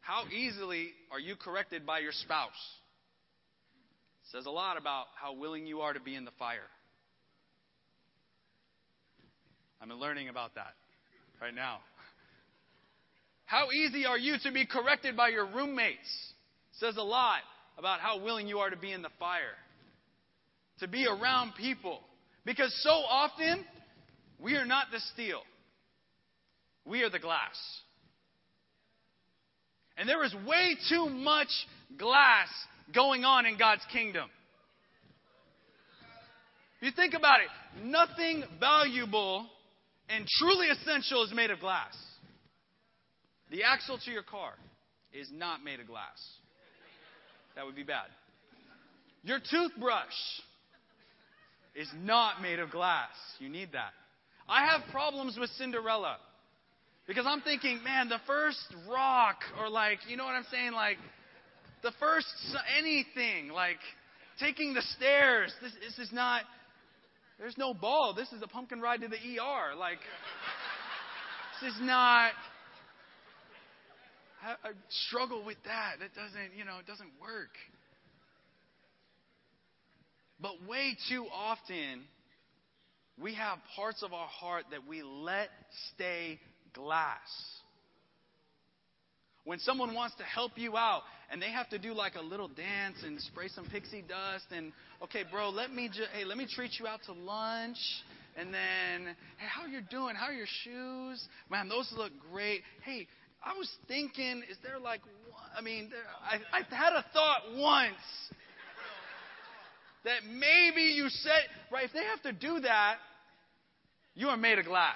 How 0.01 0.25
easily 0.33 0.89
are 1.13 1.21
you 1.21 1.37
corrected 1.37 1.85
by 1.85 1.99
your 1.99 2.13
spouse? 2.13 2.51
It 4.25 4.37
says 4.37 4.47
a 4.47 4.51
lot 4.51 4.79
about 4.79 5.07
how 5.21 5.35
willing 5.35 5.67
you 5.67 5.81
are 5.81 5.93
to 5.93 6.01
be 6.01 6.15
in 6.15 6.25
the 6.25 6.31
fire. 6.39 6.69
I'm 9.83 9.91
learning 9.91 10.31
about 10.31 10.55
that 10.55 10.75
right 11.43 11.55
now. 11.55 11.79
How 13.45 13.71
easy 13.71 14.07
are 14.07 14.19
you 14.19 14.37
to 14.45 14.51
be 14.51 14.65
corrected 14.65 15.17
by 15.17 15.29
your 15.29 15.47
roommates? 15.47 16.33
Says 16.81 16.97
a 16.97 17.03
lot 17.03 17.41
about 17.79 18.01
how 18.01 18.23
willing 18.23 18.49
you 18.49 18.59
are 18.59 18.71
to 18.71 18.77
be 18.77 18.93
in 18.93 19.03
the 19.03 19.11
fire, 19.21 19.55
to 20.81 20.89
be 20.89 21.07
around 21.07 21.53
people. 21.55 22.01
Because 22.45 22.75
so 22.83 22.91
often, 22.91 23.65
we 24.39 24.55
are 24.57 24.67
not 24.67 24.87
the 24.93 25.01
steel, 25.13 25.43
we 26.85 27.03
are 27.03 27.11
the 27.11 27.19
glass. 27.19 27.57
And 29.99 30.09
there 30.09 30.23
is 30.25 30.35
way 30.47 30.77
too 30.91 31.09
much 31.09 31.49
glass 31.99 32.49
going 32.95 33.25
on 33.25 33.47
in 33.47 33.57
God's 33.57 33.83
kingdom. 33.93 34.29
You 36.81 36.91
think 36.95 37.15
about 37.15 37.39
it, 37.41 37.85
nothing 37.85 38.45
valuable 38.61 39.47
and 40.09 40.27
truly 40.39 40.69
essential 40.69 41.25
is 41.25 41.33
made 41.33 41.51
of 41.51 41.61
glass. 41.61 41.97
The 43.51 43.65
axle 43.65 43.99
to 44.05 44.11
your 44.11 44.23
car 44.23 44.53
is 45.13 45.29
not 45.33 45.65
made 45.65 45.81
of 45.81 45.87
glass. 45.87 46.21
That 47.55 47.65
would 47.65 47.77
be 47.77 47.83
bad. 47.83 48.07
Your 49.23 49.39
toothbrush 49.39 50.05
is 51.75 51.89
not 52.03 52.43
made 52.43 52.59
of 52.59 52.71
glass. 52.71 53.11
You 53.39 53.49
need 53.49 53.73
that. 53.73 53.93
I 54.49 54.67
have 54.67 54.83
problems 54.93 55.37
with 55.39 55.51
Cinderella 55.51 56.19
because 57.07 57.25
I'm 57.27 57.41
thinking, 57.41 57.83
man, 57.83 58.09
the 58.09 58.21
first 58.27 58.75
rock, 58.89 59.39
or 59.61 59.69
like, 59.69 59.99
you 60.09 60.17
know 60.17 60.25
what 60.25 60.35
I'm 60.35 60.47
saying? 60.51 60.73
Like, 60.73 60.99
the 61.83 61.93
first 62.01 62.27
anything, 62.79 63.49
like 63.49 63.79
taking 64.41 64.75
the 64.75 64.83
stairs. 64.83 65.53
This, 65.63 65.73
this 65.81 66.07
is 66.07 66.13
not 66.13 66.43
there's 67.39 67.59
no 67.59 67.75
ball. 67.75 68.15
This 68.15 68.33
is 68.33 68.43
a 68.43 68.47
pumpkin 68.47 68.81
ride 68.81 69.03
to 69.03 69.09
the 69.09 69.17
ER. 69.17 69.77
Like, 69.77 69.99
this 71.61 71.73
is 71.75 71.81
not. 71.83 72.33
I, 74.43 74.53
I 74.53 74.71
struggle 75.09 75.45
with 75.45 75.59
that. 75.65 75.97
That 76.01 76.15
doesn't, 76.15 76.57
you 76.57 76.65
know, 76.65 76.79
it 76.79 76.87
doesn't 76.87 77.11
work. 77.21 77.51
But 80.41 80.67
way 80.67 80.97
too 81.09 81.27
often, 81.33 82.05
we 83.21 83.35
have 83.35 83.59
parts 83.75 84.03
of 84.03 84.13
our 84.13 84.29
heart 84.29 84.65
that 84.71 84.87
we 84.87 85.03
let 85.03 85.49
stay 85.95 86.39
glass. 86.75 87.19
When 89.45 89.59
someone 89.61 89.95
wants 89.95 90.17
to 90.17 90.25
help 90.25 90.53
you 90.57 90.77
out 90.77 91.03
and 91.31 91.41
they 91.41 91.51
have 91.53 91.69
to 91.71 91.79
do 91.79 91.95
like 91.95 92.17
a 92.17 92.21
little 92.21 92.49
dance 92.49 92.97
and 93.05 93.21
spray 93.21 93.49
some 93.49 93.67
pixie 93.67 94.03
dust 94.03 94.47
and 94.51 94.73
okay, 95.03 95.23
bro, 95.31 95.51
let 95.51 95.73
me 95.73 95.89
ju- 95.89 96.03
hey, 96.13 96.25
let 96.25 96.37
me 96.37 96.47
treat 96.53 96.73
you 96.81 96.87
out 96.87 97.01
to 97.07 97.13
lunch. 97.13 97.79
And 98.37 98.53
then, 98.53 99.15
hey, 99.39 99.47
how 99.49 99.67
you 99.67 99.81
doing? 99.89 100.15
How 100.15 100.27
are 100.27 100.33
your 100.33 100.49
shoes? 100.65 101.27
Man, 101.49 101.69
those 101.69 101.91
look 101.97 102.13
great. 102.31 102.63
Hey, 102.85 103.07
I 103.43 103.57
was 103.57 103.71
thinking, 103.87 104.43
is 104.51 104.59
there 104.63 104.79
like, 104.79 105.01
I 105.57 105.63
mean, 105.63 105.91
I, 106.29 106.59
I 106.59 106.75
had 106.75 106.93
a 106.93 107.05
thought 107.15 107.43
once 107.55 107.95
that 110.07 110.25
maybe 110.25 110.83
you 110.83 111.09
said, 111.09 111.33
right? 111.71 111.85
If 111.85 111.93
they 111.93 112.05
have 112.05 112.23
to 112.23 112.33
do 112.33 112.61
that, 112.61 112.97
you 114.15 114.29
are 114.29 114.37
made 114.37 114.59
of 114.59 114.65
glass. 114.65 114.95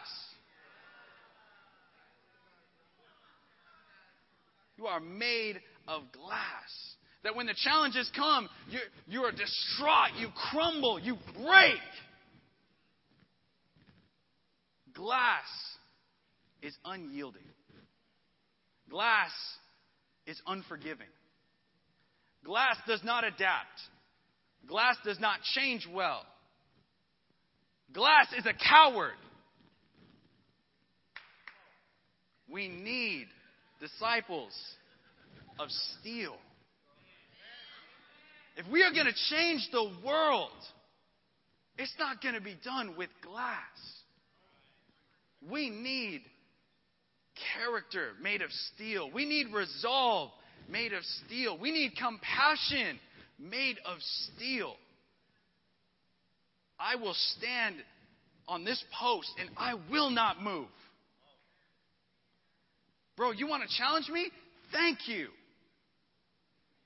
You 4.78 4.86
are 4.86 5.00
made 5.00 5.60
of 5.88 6.02
glass. 6.12 6.70
That 7.24 7.34
when 7.34 7.46
the 7.46 7.54
challenges 7.54 8.08
come, 8.16 8.48
you, 8.70 8.78
you 9.08 9.22
are 9.22 9.32
distraught, 9.32 10.12
you 10.16 10.28
crumble, 10.52 11.00
you 11.00 11.16
break. 11.34 11.80
Glass 14.94 15.44
is 16.62 16.74
unyielding. 16.84 17.42
Glass 18.88 19.32
is 20.26 20.40
unforgiving. 20.46 21.06
Glass 22.44 22.76
does 22.86 23.00
not 23.02 23.24
adapt. 23.24 23.80
Glass 24.68 24.96
does 25.04 25.18
not 25.18 25.40
change 25.54 25.86
well. 25.92 26.22
Glass 27.92 28.26
is 28.36 28.46
a 28.46 28.52
coward. 28.52 29.14
We 32.48 32.68
need 32.68 33.26
disciples 33.80 34.52
of 35.58 35.68
steel. 35.70 36.36
If 38.56 38.66
we 38.70 38.82
are 38.82 38.92
going 38.92 39.06
to 39.06 39.34
change 39.34 39.68
the 39.72 39.90
world, 40.04 40.50
it's 41.78 41.94
not 41.98 42.22
going 42.22 42.34
to 42.34 42.40
be 42.40 42.56
done 42.62 42.94
with 42.96 43.08
glass. 43.22 43.56
We 45.50 45.70
need 45.70 46.22
character 47.56 48.10
made 48.22 48.42
of 48.42 48.50
steel. 48.74 49.10
We 49.10 49.24
need 49.24 49.46
resolve 49.52 50.30
made 50.68 50.92
of 50.92 51.02
steel. 51.26 51.58
We 51.58 51.72
need 51.72 51.92
compassion 51.96 52.98
made 53.40 53.78
of 53.86 53.98
steel. 54.00 54.74
I 56.78 56.96
will 56.96 57.14
stand 57.38 57.76
on 58.48 58.64
this 58.64 58.82
post 58.98 59.30
and 59.38 59.48
I 59.56 59.74
will 59.90 60.10
not 60.10 60.42
move. 60.42 60.68
Bro, 63.16 63.32
you 63.32 63.46
want 63.46 63.62
to 63.68 63.76
challenge 63.76 64.08
me? 64.08 64.30
Thank 64.72 65.06
you. 65.06 65.28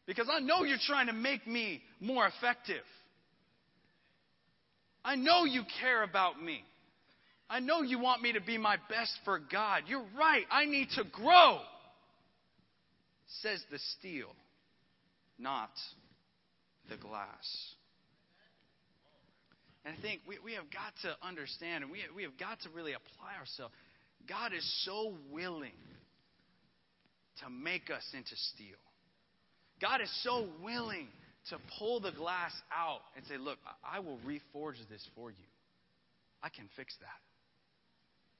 Because 0.06 0.28
I 0.30 0.40
know 0.40 0.64
you're 0.64 0.78
trying 0.84 1.06
to 1.06 1.12
make 1.12 1.46
me 1.46 1.80
more 2.00 2.26
effective. 2.26 2.82
I 5.04 5.16
know 5.16 5.44
you 5.44 5.62
care 5.80 6.02
about 6.02 6.42
me. 6.42 6.62
I 7.48 7.60
know 7.60 7.82
you 7.82 7.98
want 7.98 8.22
me 8.22 8.32
to 8.32 8.40
be 8.40 8.58
my 8.58 8.76
best 8.88 9.12
for 9.24 9.38
God. 9.38 9.82
You're 9.86 10.04
right. 10.18 10.44
I 10.50 10.64
need 10.64 10.88
to 10.96 11.04
grow. 11.04 11.60
Says 13.42 13.62
the 13.70 13.78
steel, 13.98 14.28
not 15.38 15.70
the 16.88 16.96
glass. 16.96 17.74
And 19.84 19.94
I 19.96 20.00
think 20.00 20.22
we, 20.26 20.38
we 20.42 20.54
have 20.54 20.70
got 20.72 20.94
to 21.02 21.26
understand 21.26 21.84
and 21.84 21.92
we, 21.92 22.00
we 22.14 22.22
have 22.22 22.38
got 22.38 22.60
to 22.62 22.70
really 22.70 22.92
apply 22.92 23.38
ourselves. 23.38 23.74
God 24.28 24.52
is 24.54 24.64
so 24.84 25.14
willing 25.30 25.76
to 27.42 27.50
make 27.50 27.90
us 27.90 28.04
into 28.14 28.34
steel. 28.54 28.80
God 29.80 30.00
is 30.00 30.10
so 30.22 30.46
willing 30.62 31.08
to 31.50 31.58
pull 31.78 32.00
the 32.00 32.12
glass 32.12 32.52
out 32.72 33.00
and 33.16 33.26
say, 33.26 33.36
Look, 33.36 33.58
I 33.84 34.00
will 34.00 34.18
reforge 34.26 34.78
this 34.88 35.06
for 35.14 35.30
you. 35.30 35.46
I 36.42 36.48
can 36.48 36.68
fix 36.76 36.94
that. 37.00 37.20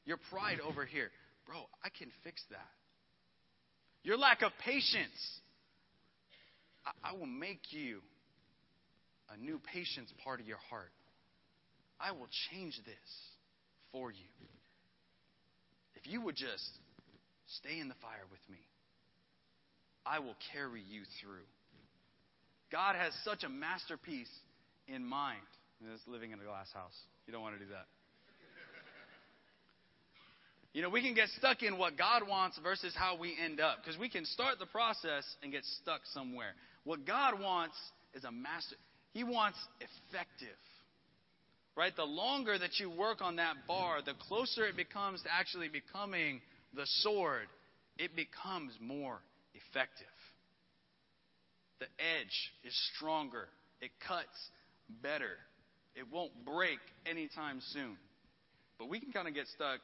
Your 0.06 0.18
pride 0.30 0.58
over 0.60 0.84
here, 0.84 1.10
bro, 1.46 1.56
I 1.82 1.88
can 1.90 2.08
fix 2.22 2.42
that. 2.50 2.68
Your 4.02 4.16
lack 4.16 4.42
of 4.42 4.52
patience, 4.64 5.40
I, 6.86 7.10
I 7.10 7.12
will 7.12 7.26
make 7.26 7.60
you 7.70 8.00
a 9.32 9.36
new 9.36 9.60
patience 9.72 10.12
part 10.22 10.40
of 10.40 10.46
your 10.46 10.58
heart. 10.70 10.92
I 12.00 12.12
will 12.12 12.28
change 12.50 12.76
this 12.84 13.10
for 13.92 14.10
you. 14.10 14.28
If 15.94 16.06
you 16.06 16.20
would 16.20 16.36
just 16.36 16.68
stay 17.60 17.78
in 17.80 17.88
the 17.88 17.94
fire 18.02 18.26
with 18.30 18.40
me, 18.50 18.58
I 20.04 20.18
will 20.18 20.36
carry 20.52 20.82
you 20.82 21.02
through. 21.22 21.46
God 22.70 22.96
has 22.96 23.12
such 23.24 23.44
a 23.44 23.48
masterpiece 23.48 24.30
in 24.88 25.04
mind. 25.04 25.38
It's 25.94 26.02
living 26.06 26.32
in 26.32 26.40
a 26.40 26.44
glass 26.44 26.68
house. 26.72 26.96
You 27.26 27.32
don't 27.32 27.42
want 27.42 27.54
to 27.58 27.64
do 27.64 27.70
that. 27.70 27.86
You 30.74 30.82
know, 30.82 30.88
we 30.88 31.02
can 31.02 31.14
get 31.14 31.28
stuck 31.38 31.62
in 31.62 31.78
what 31.78 31.96
God 31.96 32.26
wants 32.28 32.58
versus 32.60 32.92
how 32.96 33.16
we 33.16 33.36
end 33.42 33.60
up. 33.60 33.78
Because 33.80 33.98
we 33.98 34.08
can 34.08 34.24
start 34.24 34.58
the 34.58 34.66
process 34.66 35.24
and 35.42 35.52
get 35.52 35.62
stuck 35.80 36.00
somewhere. 36.12 36.50
What 36.82 37.06
God 37.06 37.40
wants 37.40 37.76
is 38.12 38.24
a 38.24 38.32
master. 38.32 38.74
He 39.14 39.24
wants 39.24 39.58
effective. 39.80 40.58
Right? 41.76 41.94
The 41.96 42.04
longer 42.04 42.56
that 42.58 42.78
you 42.78 42.90
work 42.90 43.20
on 43.20 43.36
that 43.36 43.54
bar, 43.66 44.00
the 44.04 44.12
closer 44.28 44.66
it 44.66 44.76
becomes 44.76 45.22
to 45.22 45.28
actually 45.32 45.68
becoming 45.68 46.40
the 46.74 46.86
sword, 47.00 47.46
it 47.98 48.14
becomes 48.14 48.72
more 48.80 49.18
effective. 49.54 50.06
The 51.80 51.86
edge 51.98 52.52
is 52.64 52.74
stronger. 52.94 53.48
It 53.80 53.90
cuts 54.06 54.28
better. 55.02 55.38
It 55.96 56.06
won't 56.12 56.44
break 56.44 56.78
anytime 57.06 57.60
soon. 57.72 57.96
But 58.78 58.88
we 58.88 59.00
can 59.00 59.12
kind 59.12 59.28
of 59.28 59.34
get 59.34 59.46
stuck 59.48 59.80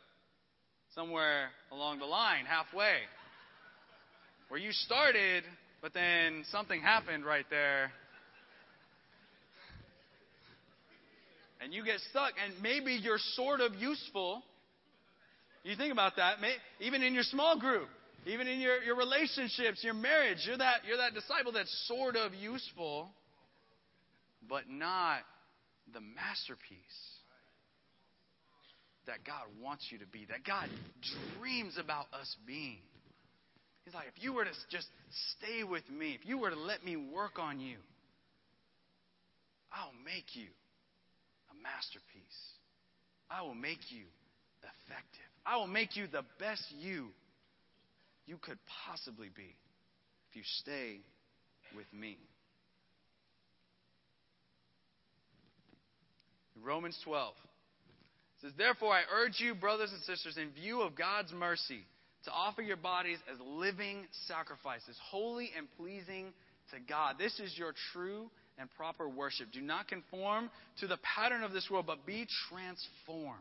somewhere 0.95 1.51
along 1.73 2.01
the 2.01 2.05
line, 2.05 2.45
halfway, 2.47 2.99
where 4.49 4.59
you 4.59 4.73
started, 4.73 5.45
but 5.83 5.95
then 5.95 6.45
something 6.51 6.81
happened 6.81 7.25
right 7.25 7.47
there. 7.51 7.93
And 11.63 11.75
you 11.75 11.85
get 11.85 12.01
stuck, 12.11 12.33
and 12.43 12.55
maybe 12.63 12.93
you're 12.93 13.19
sort 13.35 13.61
of 13.61 13.75
useful. 13.75 14.43
You 15.63 15.77
think 15.77 15.93
about 15.93 16.17
that, 16.17 16.37
even 16.81 17.03
in 17.03 17.13
your 17.13 17.23
small 17.23 17.59
group, 17.59 17.89
even 18.27 18.49
in 18.49 18.61
your, 18.61 18.83
your 18.83 18.97
relationships, 18.97 19.83
your 19.83 19.95
marriage, 19.95 20.39
you're 20.47 20.57
that, 20.57 20.81
you're 20.87 20.97
that 20.97 21.15
disciple 21.15 21.53
that's 21.53 21.87
sort 21.87 22.17
of 22.17 22.33
useful, 22.35 23.11
but 24.49 24.71
not 24.71 25.21
the 25.93 26.01
masterpiece 26.01 26.81
that 29.07 29.19
God 29.27 29.43
wants 29.63 29.87
you 29.91 29.99
to 29.99 30.07
be, 30.07 30.27
that 30.27 30.45
God 30.47 30.69
dreams 31.39 31.77
about 31.79 32.07
us 32.13 32.37
being. 32.47 32.79
He's 33.85 33.95
like, 33.95 34.07
if 34.15 34.23
you 34.23 34.33
were 34.33 34.45
to 34.45 34.51
just 34.71 34.87
stay 35.39 35.65
with 35.65 35.89
me, 35.91 36.17
if 36.19 36.27
you 36.27 36.39
were 36.39 36.51
to 36.51 36.59
let 36.59 36.85
me 36.85 36.97
work 36.97 37.39
on 37.39 37.61
you, 37.61 37.79
I'll 39.73 39.95
make 40.05 40.35
you 40.35 40.47
masterpiece. 41.63 42.41
I 43.31 43.43
will 43.43 43.55
make 43.55 43.79
you 43.91 44.05
effective. 44.61 45.31
I 45.47 45.57
will 45.57 45.67
make 45.67 45.97
you 45.97 46.07
the 46.07 46.25
best 46.39 46.65
you 46.79 47.09
you 48.27 48.39
could 48.41 48.59
possibly 48.87 49.29
be 49.35 49.57
if 50.31 50.37
you 50.37 50.43
stay 50.61 51.01
with 51.75 51.87
me. 51.93 52.19
Romans 56.63 56.99
12 57.05 57.35
says, 58.43 58.53
Therefore, 58.57 58.93
I 58.93 59.03
urge 59.13 59.37
you, 59.39 59.55
brothers 59.55 59.91
and 59.93 60.03
sisters, 60.03 60.37
in 60.37 60.51
view 60.51 60.83
of 60.83 60.95
God's 60.95 61.33
mercy, 61.33 61.81
to 62.25 62.31
offer 62.31 62.63
your 62.63 62.77
bodies 62.77 63.19
as 63.33 63.39
living 63.41 64.07
sacrifices, 64.27 64.97
holy 65.11 65.51
and 65.57 65.67
pleasing 65.79 66.27
to 66.73 66.77
God. 66.87 67.17
This 67.19 67.41
is 67.41 67.57
your 67.57 67.73
true 67.93 68.31
and 68.59 68.71
proper 68.77 69.09
worship. 69.09 69.53
Do 69.53 69.61
not 69.61 69.89
conform 69.89 70.51
to 70.81 70.87
the 70.87 70.99
pattern 70.99 71.43
of 71.43 71.53
this 71.53 71.69
world, 71.71 71.87
but 71.87 72.07
be 72.07 72.27
transformed 72.49 73.39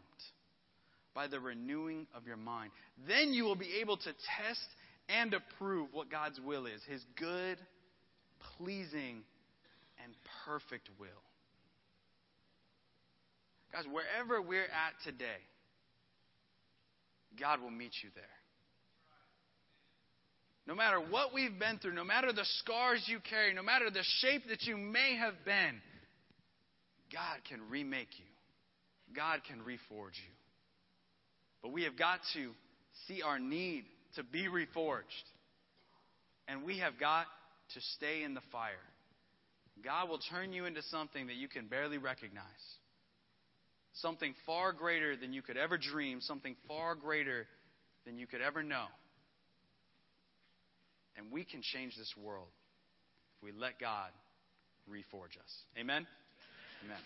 by 1.13 1.27
the 1.27 1.39
renewing 1.39 2.07
of 2.15 2.25
your 2.25 2.37
mind. 2.37 2.71
Then 3.07 3.33
you 3.33 3.43
will 3.43 3.55
be 3.55 3.79
able 3.81 3.97
to 3.97 4.11
test 4.37 4.67
and 5.09 5.33
approve 5.33 5.89
what 5.91 6.09
God's 6.09 6.39
will 6.39 6.65
is 6.65 6.81
his 6.87 7.03
good, 7.17 7.57
pleasing, 8.57 9.23
and 10.03 10.13
perfect 10.45 10.89
will. 10.99 11.09
Guys, 13.71 13.85
wherever 13.91 14.41
we're 14.41 14.63
at 14.63 14.93
today, 15.03 15.41
God 17.39 17.61
will 17.61 17.71
meet 17.71 17.93
you 18.01 18.09
there. 18.15 18.38
No 20.69 20.75
matter 20.75 20.99
what 20.99 21.33
we've 21.33 21.57
been 21.57 21.79
through, 21.79 21.95
no 21.95 22.03
matter 22.03 22.31
the 22.31 22.45
scars 22.59 23.03
you 23.07 23.17
carry, 23.27 23.55
no 23.55 23.63
matter 23.63 23.89
the 23.89 24.03
shape 24.19 24.43
that 24.49 24.61
you 24.61 24.77
may 24.77 25.15
have 25.17 25.33
been, 25.43 25.81
God 27.11 27.37
can 27.49 27.71
remake 27.71 28.19
you. 28.19 29.15
God 29.15 29.39
can 29.47 29.61
reforge 29.61 30.13
you. 30.13 30.35
But 31.63 31.73
we 31.73 31.85
have 31.85 31.97
got 31.97 32.19
to 32.35 32.51
see 33.07 33.23
our 33.23 33.39
need 33.39 33.85
to 34.15 34.23
be 34.23 34.45
reforged. 34.47 35.05
And 36.47 36.63
we 36.63 36.77
have 36.77 36.99
got 36.99 37.25
to 37.73 37.81
stay 37.97 38.21
in 38.21 38.35
the 38.35 38.41
fire. 38.51 38.73
God 39.83 40.07
will 40.07 40.19
turn 40.29 40.53
you 40.53 40.65
into 40.65 40.83
something 40.83 41.25
that 41.27 41.35
you 41.35 41.47
can 41.47 41.65
barely 41.65 41.97
recognize 41.97 42.43
something 43.93 44.35
far 44.45 44.71
greater 44.71 45.17
than 45.17 45.33
you 45.33 45.41
could 45.41 45.57
ever 45.57 45.79
dream, 45.79 46.21
something 46.21 46.55
far 46.67 46.93
greater 46.93 47.47
than 48.05 48.19
you 48.19 48.27
could 48.27 48.41
ever 48.41 48.61
know. 48.61 48.85
And 51.17 51.31
we 51.31 51.43
can 51.43 51.61
change 51.61 51.95
this 51.97 52.13
world 52.17 52.47
if 53.37 53.43
we 53.43 53.51
let 53.59 53.79
God 53.79 54.11
reforge 54.89 55.37
us. 55.41 55.63
Amen? 55.77 56.07
Amen. 56.85 56.97